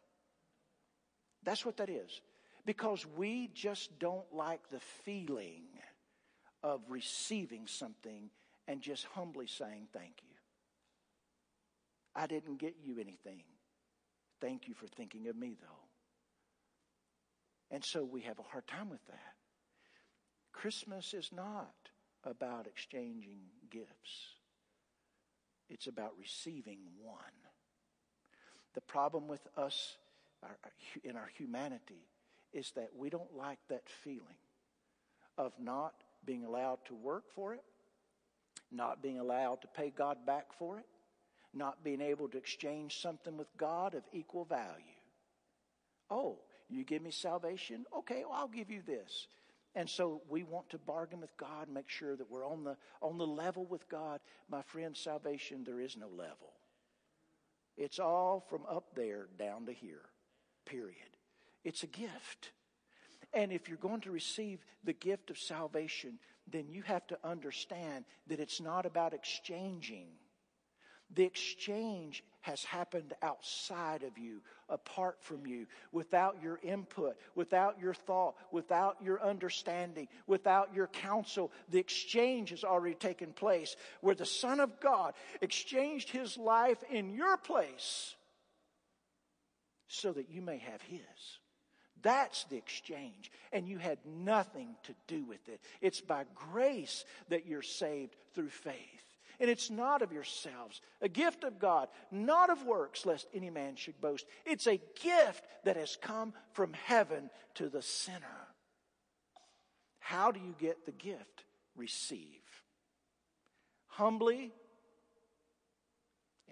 That's 1.43 1.65
what 1.65 1.77
that 1.77 1.89
is. 1.89 2.19
Because 2.65 3.05
we 3.15 3.49
just 3.53 3.97
don't 3.99 4.25
like 4.33 4.69
the 4.69 4.81
feeling 5.05 5.63
of 6.61 6.81
receiving 6.89 7.67
something 7.67 8.29
and 8.67 8.81
just 8.81 9.05
humbly 9.05 9.47
saying 9.47 9.87
thank 9.93 10.15
you. 10.21 10.35
I 12.13 12.27
didn't 12.27 12.57
get 12.57 12.75
you 12.83 12.99
anything. 12.99 13.43
Thank 14.41 14.67
you 14.67 14.73
for 14.73 14.87
thinking 14.87 15.29
of 15.29 15.37
me, 15.37 15.55
though. 15.61 15.85
And 17.71 17.81
so 17.81 18.03
we 18.03 18.23
have 18.23 18.39
a 18.39 18.51
hard 18.51 18.67
time 18.67 18.89
with 18.89 19.07
that. 19.07 19.35
Christmas 20.51 21.13
is 21.13 21.29
not 21.31 21.71
about 22.23 22.67
exchanging 22.67 23.39
gifts, 23.69 24.35
it's 25.69 25.87
about 25.87 26.13
receiving 26.19 26.79
one. 27.01 27.17
The 28.73 28.81
problem 28.81 29.27
with 29.27 29.45
us 29.57 29.97
our, 30.43 30.57
in 31.03 31.15
our 31.15 31.29
humanity 31.37 32.07
is 32.53 32.71
that 32.75 32.89
we 32.97 33.09
don't 33.09 33.35
like 33.35 33.59
that 33.69 33.87
feeling 34.03 34.21
of 35.37 35.53
not 35.59 35.93
being 36.25 36.45
allowed 36.45 36.79
to 36.85 36.95
work 36.95 37.23
for 37.33 37.53
it, 37.53 37.63
not 38.71 39.01
being 39.01 39.19
allowed 39.19 39.61
to 39.61 39.67
pay 39.67 39.91
God 39.95 40.25
back 40.25 40.53
for 40.57 40.79
it, 40.79 40.85
not 41.53 41.83
being 41.83 42.01
able 42.01 42.27
to 42.29 42.37
exchange 42.37 43.01
something 43.01 43.37
with 43.37 43.47
God 43.57 43.95
of 43.95 44.03
equal 44.13 44.45
value. 44.45 44.83
Oh, 46.09 46.39
you 46.69 46.83
give 46.83 47.01
me 47.01 47.11
salvation? 47.11 47.85
Okay, 47.97 48.23
well, 48.27 48.37
I'll 48.37 48.47
give 48.47 48.69
you 48.69 48.81
this. 48.85 49.27
And 49.79 49.89
so 49.89 50.21
we 50.27 50.43
want 50.43 50.71
to 50.71 50.77
bargain 50.77 51.21
with 51.21 51.37
God, 51.37 51.69
make 51.69 51.87
sure 51.87 52.13
that 52.13 52.29
we're 52.29 52.45
on 52.45 52.65
the, 52.65 52.75
on 53.01 53.17
the 53.17 53.25
level 53.25 53.65
with 53.65 53.87
God. 53.87 54.19
My 54.49 54.61
friend, 54.61 54.93
salvation, 54.95 55.63
there 55.63 55.79
is 55.79 55.95
no 55.95 56.09
level. 56.09 56.51
It's 57.77 57.97
all 57.97 58.45
from 58.49 58.63
up 58.69 58.93
there 58.93 59.29
down 59.37 59.67
to 59.67 59.71
here, 59.71 60.01
period. 60.65 60.97
It's 61.63 61.83
a 61.83 61.87
gift. 61.87 62.51
And 63.33 63.53
if 63.53 63.69
you're 63.69 63.77
going 63.77 64.01
to 64.01 64.11
receive 64.11 64.59
the 64.83 64.91
gift 64.91 65.29
of 65.29 65.37
salvation, 65.37 66.19
then 66.45 66.67
you 66.67 66.81
have 66.81 67.07
to 67.07 67.17
understand 67.23 68.03
that 68.27 68.41
it's 68.41 68.59
not 68.59 68.85
about 68.85 69.13
exchanging. 69.13 70.07
The 71.15 71.23
exchange 71.23 72.21
has 72.41 72.63
happened 72.63 73.13
outside 73.21 74.03
of 74.03 74.17
you, 74.17 74.41
apart 74.69 75.17
from 75.21 75.45
you, 75.45 75.65
without 75.91 76.37
your 76.41 76.59
input, 76.63 77.17
without 77.35 77.79
your 77.79 77.93
thought, 77.93 78.35
without 78.51 78.97
your 79.03 79.21
understanding, 79.21 80.07
without 80.27 80.73
your 80.73 80.87
counsel. 80.87 81.51
The 81.69 81.79
exchange 81.79 82.51
has 82.51 82.63
already 82.63 82.95
taken 82.95 83.33
place 83.33 83.75
where 84.01 84.15
the 84.15 84.25
Son 84.25 84.59
of 84.59 84.79
God 84.79 85.13
exchanged 85.41 86.09
his 86.09 86.37
life 86.37 86.83
in 86.89 87.13
your 87.13 87.37
place 87.37 88.15
so 89.87 90.11
that 90.13 90.29
you 90.29 90.41
may 90.41 90.59
have 90.59 90.81
his. 90.83 91.01
That's 92.01 92.45
the 92.45 92.55
exchange. 92.55 93.31
And 93.51 93.67
you 93.67 93.77
had 93.77 93.97
nothing 94.05 94.75
to 94.83 94.95
do 95.07 95.25
with 95.25 95.49
it. 95.49 95.59
It's 95.81 95.99
by 95.99 96.23
grace 96.33 97.03
that 97.27 97.45
you're 97.45 97.61
saved 97.61 98.15
through 98.33 98.49
faith 98.49 99.08
and 99.39 99.49
it's 99.49 99.69
not 99.69 100.01
of 100.01 100.11
yourselves, 100.11 100.81
a 101.01 101.07
gift 101.07 101.43
of 101.43 101.59
God, 101.59 101.87
not 102.11 102.49
of 102.49 102.65
works, 102.65 103.05
lest 103.05 103.27
any 103.33 103.49
man 103.49 103.75
should 103.75 103.99
boast. 104.01 104.25
It's 104.45 104.67
a 104.67 104.81
gift 105.01 105.45
that 105.63 105.77
has 105.77 105.97
come 106.01 106.33
from 106.51 106.73
heaven 106.73 107.29
to 107.55 107.69
the 107.69 107.81
sinner. 107.81 108.47
How 109.99 110.31
do 110.31 110.39
you 110.39 110.55
get 110.59 110.85
the 110.85 110.91
gift? 110.91 111.45
Receive. 111.75 112.41
Humbly 113.87 114.51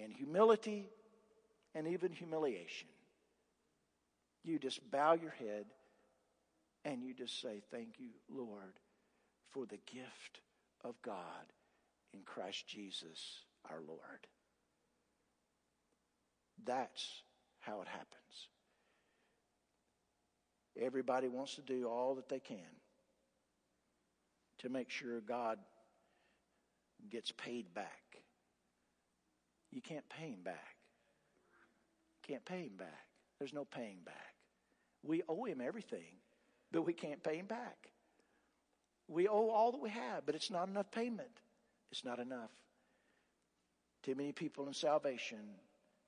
and 0.01 0.13
humility 0.13 0.89
and 1.75 1.87
even 1.87 2.11
humiliation. 2.11 2.87
You 4.43 4.59
just 4.59 4.89
bow 4.89 5.13
your 5.13 5.31
head 5.31 5.65
and 6.85 7.03
you 7.03 7.13
just 7.13 7.41
say, 7.41 7.61
Thank 7.69 7.99
you, 7.99 8.11
Lord, 8.29 8.79
for 9.51 9.65
the 9.65 9.79
gift 9.91 10.39
of 10.85 10.95
God 11.01 11.51
in 12.13 12.21
Christ 12.25 12.67
Jesus 12.67 13.43
our 13.69 13.81
Lord. 13.85 14.27
That's 16.65 17.23
how 17.59 17.81
it 17.81 17.87
happens. 17.87 18.47
Everybody 20.79 21.27
wants 21.27 21.55
to 21.55 21.61
do 21.61 21.87
all 21.87 22.15
that 22.15 22.29
they 22.29 22.39
can 22.39 22.57
to 24.59 24.69
make 24.69 24.89
sure 24.89 25.21
God 25.21 25.59
gets 27.09 27.31
paid 27.31 27.73
back. 27.73 28.17
You 29.71 29.81
can't 29.81 30.07
pay 30.09 30.29
him 30.29 30.43
back. 30.43 30.75
Can't 32.27 32.45
pay 32.45 32.61
him 32.61 32.77
back. 32.77 33.05
There's 33.39 33.53
no 33.53 33.65
paying 33.65 33.99
back. 34.05 34.33
We 35.03 35.23
owe 35.29 35.45
him 35.45 35.61
everything, 35.61 36.15
but 36.71 36.83
we 36.83 36.93
can't 36.93 37.23
pay 37.23 37.37
him 37.37 37.45
back. 37.45 37.91
We 39.07 39.27
owe 39.27 39.49
all 39.49 39.71
that 39.71 39.81
we 39.81 39.89
have, 39.89 40.25
but 40.25 40.35
it's 40.35 40.51
not 40.51 40.67
enough 40.67 40.91
payment. 40.91 41.29
It's 41.91 42.05
not 42.05 42.19
enough. 42.19 42.51
Too 44.03 44.15
many 44.15 44.31
people 44.31 44.67
in 44.67 44.73
salvation, 44.73 45.39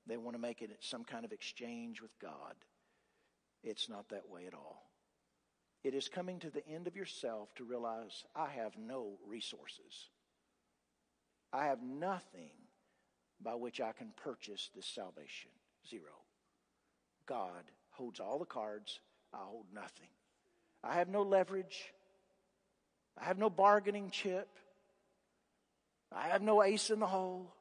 they 0.06 0.16
want 0.16 0.34
to 0.34 0.40
make 0.40 0.62
it 0.62 0.70
some 0.80 1.04
kind 1.04 1.24
of 1.24 1.32
exchange 1.32 2.00
with 2.00 2.18
God. 2.18 2.54
It's 3.62 3.88
not 3.88 4.08
that 4.08 4.28
way 4.28 4.46
at 4.46 4.54
all. 4.54 4.90
It 5.82 5.94
is 5.94 6.08
coming 6.08 6.38
to 6.40 6.50
the 6.50 6.66
end 6.66 6.86
of 6.86 6.96
yourself 6.96 7.54
to 7.56 7.64
realize 7.64 8.24
I 8.34 8.48
have 8.48 8.76
no 8.76 9.18
resources. 9.26 10.08
I 11.52 11.66
have 11.66 11.82
nothing 11.82 12.52
by 13.42 13.54
which 13.54 13.80
I 13.80 13.92
can 13.92 14.12
purchase 14.16 14.70
this 14.74 14.86
salvation. 14.86 15.50
Zero. 15.88 16.24
God 17.26 17.64
holds 17.90 18.20
all 18.20 18.38
the 18.38 18.44
cards. 18.44 19.00
I 19.32 19.38
hold 19.38 19.66
nothing. 19.74 20.08
I 20.84 20.94
have 20.94 21.08
no 21.08 21.22
leverage. 21.22 21.92
I 23.18 23.24
have 23.24 23.38
no 23.38 23.50
bargaining 23.50 24.10
chip. 24.10 24.48
I 26.12 26.28
have 26.28 26.42
no 26.42 26.62
ace 26.62 26.90
in 26.90 27.00
the 27.00 27.06
hole. 27.06 27.52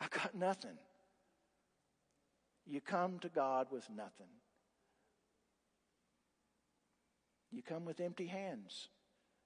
I 0.00 0.06
got 0.08 0.34
nothing. 0.34 0.76
You 2.66 2.80
come 2.80 3.18
to 3.20 3.28
God 3.28 3.68
with 3.70 3.88
nothing. 3.90 4.28
You 7.52 7.62
come 7.62 7.84
with 7.84 8.00
empty 8.00 8.26
hands. 8.26 8.88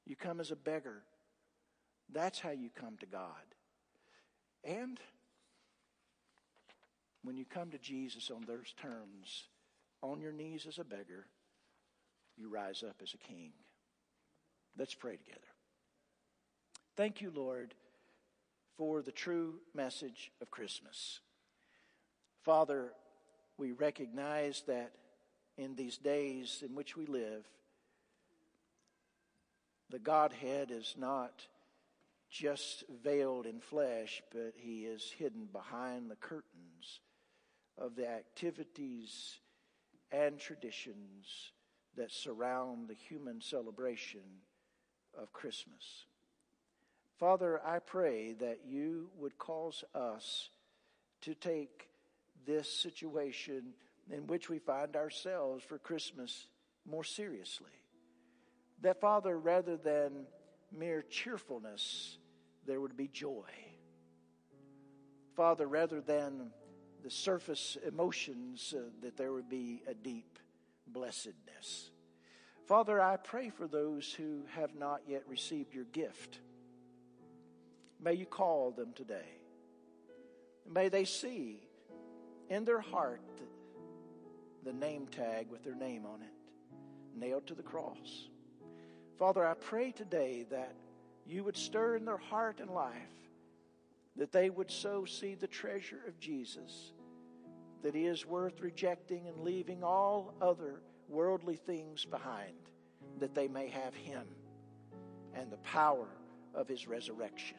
You 0.06 0.16
come 0.16 0.40
as 0.40 0.50
a 0.50 0.56
beggar. 0.56 1.02
That's 2.12 2.38
how 2.38 2.50
you 2.50 2.68
come 2.78 2.96
to 2.98 3.06
God. 3.06 3.28
And 4.62 5.00
when 7.22 7.36
you 7.36 7.44
come 7.46 7.70
to 7.70 7.78
Jesus 7.78 8.30
on 8.30 8.44
those 8.46 8.74
terms, 8.80 9.44
on 10.02 10.20
your 10.20 10.32
knees 10.32 10.66
as 10.66 10.78
a 10.78 10.84
beggar, 10.84 11.26
you 12.36 12.48
rise 12.48 12.82
up 12.82 12.96
as 13.02 13.14
a 13.14 13.28
king. 13.28 13.52
Let's 14.78 14.94
pray 14.94 15.16
together. 15.16 15.40
Thank 16.96 17.22
you, 17.22 17.32
Lord, 17.34 17.74
for 18.76 19.02
the 19.02 19.12
true 19.12 19.60
message 19.74 20.32
of 20.40 20.50
Christmas. 20.50 21.20
Father, 22.42 22.92
we 23.56 23.72
recognize 23.72 24.62
that 24.66 24.92
in 25.56 25.76
these 25.76 25.98
days 25.98 26.62
in 26.66 26.74
which 26.74 26.96
we 26.96 27.06
live, 27.06 27.44
the 29.90 29.98
Godhead 29.98 30.70
is 30.70 30.94
not 30.98 31.46
just 32.28 32.82
veiled 33.02 33.46
in 33.46 33.60
flesh, 33.60 34.22
but 34.32 34.54
he 34.56 34.84
is 34.86 35.12
hidden 35.16 35.48
behind 35.52 36.10
the 36.10 36.16
curtains 36.16 37.00
of 37.78 37.94
the 37.94 38.08
activities 38.08 39.38
and 40.10 40.38
traditions 40.38 41.52
that 41.96 42.10
surround 42.10 42.88
the 42.88 42.94
human 42.94 43.40
celebration 43.40 44.22
of 45.16 45.32
Christmas. 45.32 46.06
Father, 47.18 47.60
I 47.64 47.78
pray 47.78 48.32
that 48.40 48.60
you 48.66 49.08
would 49.18 49.38
cause 49.38 49.84
us 49.94 50.50
to 51.22 51.34
take 51.34 51.88
this 52.46 52.70
situation 52.70 53.74
in 54.10 54.26
which 54.26 54.48
we 54.48 54.58
find 54.58 54.96
ourselves 54.96 55.64
for 55.64 55.78
Christmas 55.78 56.48
more 56.84 57.04
seriously. 57.04 57.70
That, 58.82 59.00
Father, 59.00 59.38
rather 59.38 59.76
than 59.76 60.26
mere 60.76 61.02
cheerfulness, 61.02 62.18
there 62.66 62.80
would 62.80 62.96
be 62.96 63.08
joy. 63.08 63.48
Father, 65.36 65.66
rather 65.66 66.00
than 66.00 66.50
the 67.02 67.10
surface 67.10 67.76
emotions, 67.86 68.74
uh, 68.76 68.82
that 69.02 69.16
there 69.16 69.32
would 69.32 69.48
be 69.48 69.82
a 69.88 69.94
deep 69.94 70.38
blessedness. 70.86 71.90
Father, 72.66 73.00
I 73.00 73.16
pray 73.16 73.50
for 73.50 73.66
those 73.66 74.12
who 74.12 74.42
have 74.54 74.74
not 74.74 75.02
yet 75.06 75.22
received 75.28 75.74
your 75.74 75.84
gift. 75.84 76.40
May 78.04 78.12
you 78.14 78.26
call 78.26 78.70
them 78.70 78.92
today. 78.94 79.38
May 80.70 80.90
they 80.90 81.06
see 81.06 81.58
in 82.50 82.66
their 82.66 82.80
heart 82.80 83.22
the, 84.62 84.74
name 84.74 85.06
tag 85.06 85.50
with 85.50 85.64
their 85.64 85.74
name 85.74 86.04
on 86.04 86.20
it, 86.20 87.18
nailed 87.18 87.46
to 87.46 87.54
the 87.54 87.62
cross. 87.62 88.28
Father, 89.18 89.46
I 89.46 89.54
pray 89.54 89.90
today 89.92 90.44
that 90.50 90.74
you 91.26 91.44
would 91.44 91.56
stir 91.56 91.96
in 91.96 92.04
their 92.04 92.18
heart 92.18 92.60
and 92.60 92.70
life, 92.70 92.92
that 94.16 94.32
they 94.32 94.50
would 94.50 94.70
so 94.70 95.06
see 95.06 95.34
the 95.34 95.46
treasure 95.46 96.00
of 96.06 96.20
Jesus, 96.20 96.92
that 97.82 97.94
he 97.94 98.04
is 98.04 98.26
worth 98.26 98.60
rejecting 98.60 99.28
and 99.28 99.40
leaving 99.40 99.82
all 99.82 100.34
other 100.42 100.82
worldly 101.08 101.56
things 101.56 102.04
behind, 102.04 102.52
that 103.18 103.34
they 103.34 103.48
may 103.48 103.68
have 103.68 103.94
him 103.94 104.26
and 105.34 105.50
the 105.50 105.58
power 105.58 106.08
of 106.54 106.68
his 106.68 106.86
resurrection. 106.86 107.56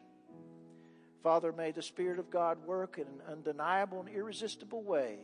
Father, 1.26 1.51
may 1.51 1.71
the 1.71 1.82
Spirit 1.82 2.19
of 2.19 2.30
God 2.30 2.63
work 2.67 2.99
in 2.99 3.07
an 3.07 3.19
undeniable 3.28 3.99
and 3.99 4.09
irresistible 4.09 4.84
way 4.84 5.17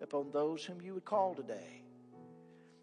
upon 0.00 0.30
those 0.30 0.64
whom 0.64 0.80
you 0.80 0.94
would 0.94 1.04
call 1.04 1.34
today. 1.34 1.82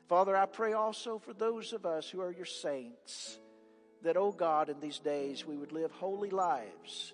Father, 0.10 0.36
I 0.36 0.46
pray 0.46 0.74
also 0.74 1.18
for 1.18 1.32
those 1.32 1.72
of 1.72 1.86
us 1.86 2.10
who 2.10 2.20
are 2.20 2.34
your 2.34 2.44
saints 2.44 3.40
that, 4.02 4.18
oh 4.18 4.34
God, 4.34 4.68
in 4.68 4.82
these 4.82 5.00
days 5.00 5.46
we 5.46 5.56
would 5.56 5.72
live 5.72 5.90
holy 5.92 6.32
lives 6.32 7.14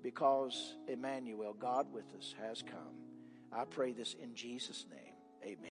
because 0.00 0.76
Immanuel, 0.86 1.56
God 1.58 1.92
with 1.92 2.06
us, 2.16 2.32
has 2.40 2.62
come. 2.62 2.94
I 3.52 3.64
pray 3.64 3.90
this 3.90 4.14
in 4.14 4.36
Jesus' 4.36 4.86
name. 4.92 5.14
Amen. 5.42 5.66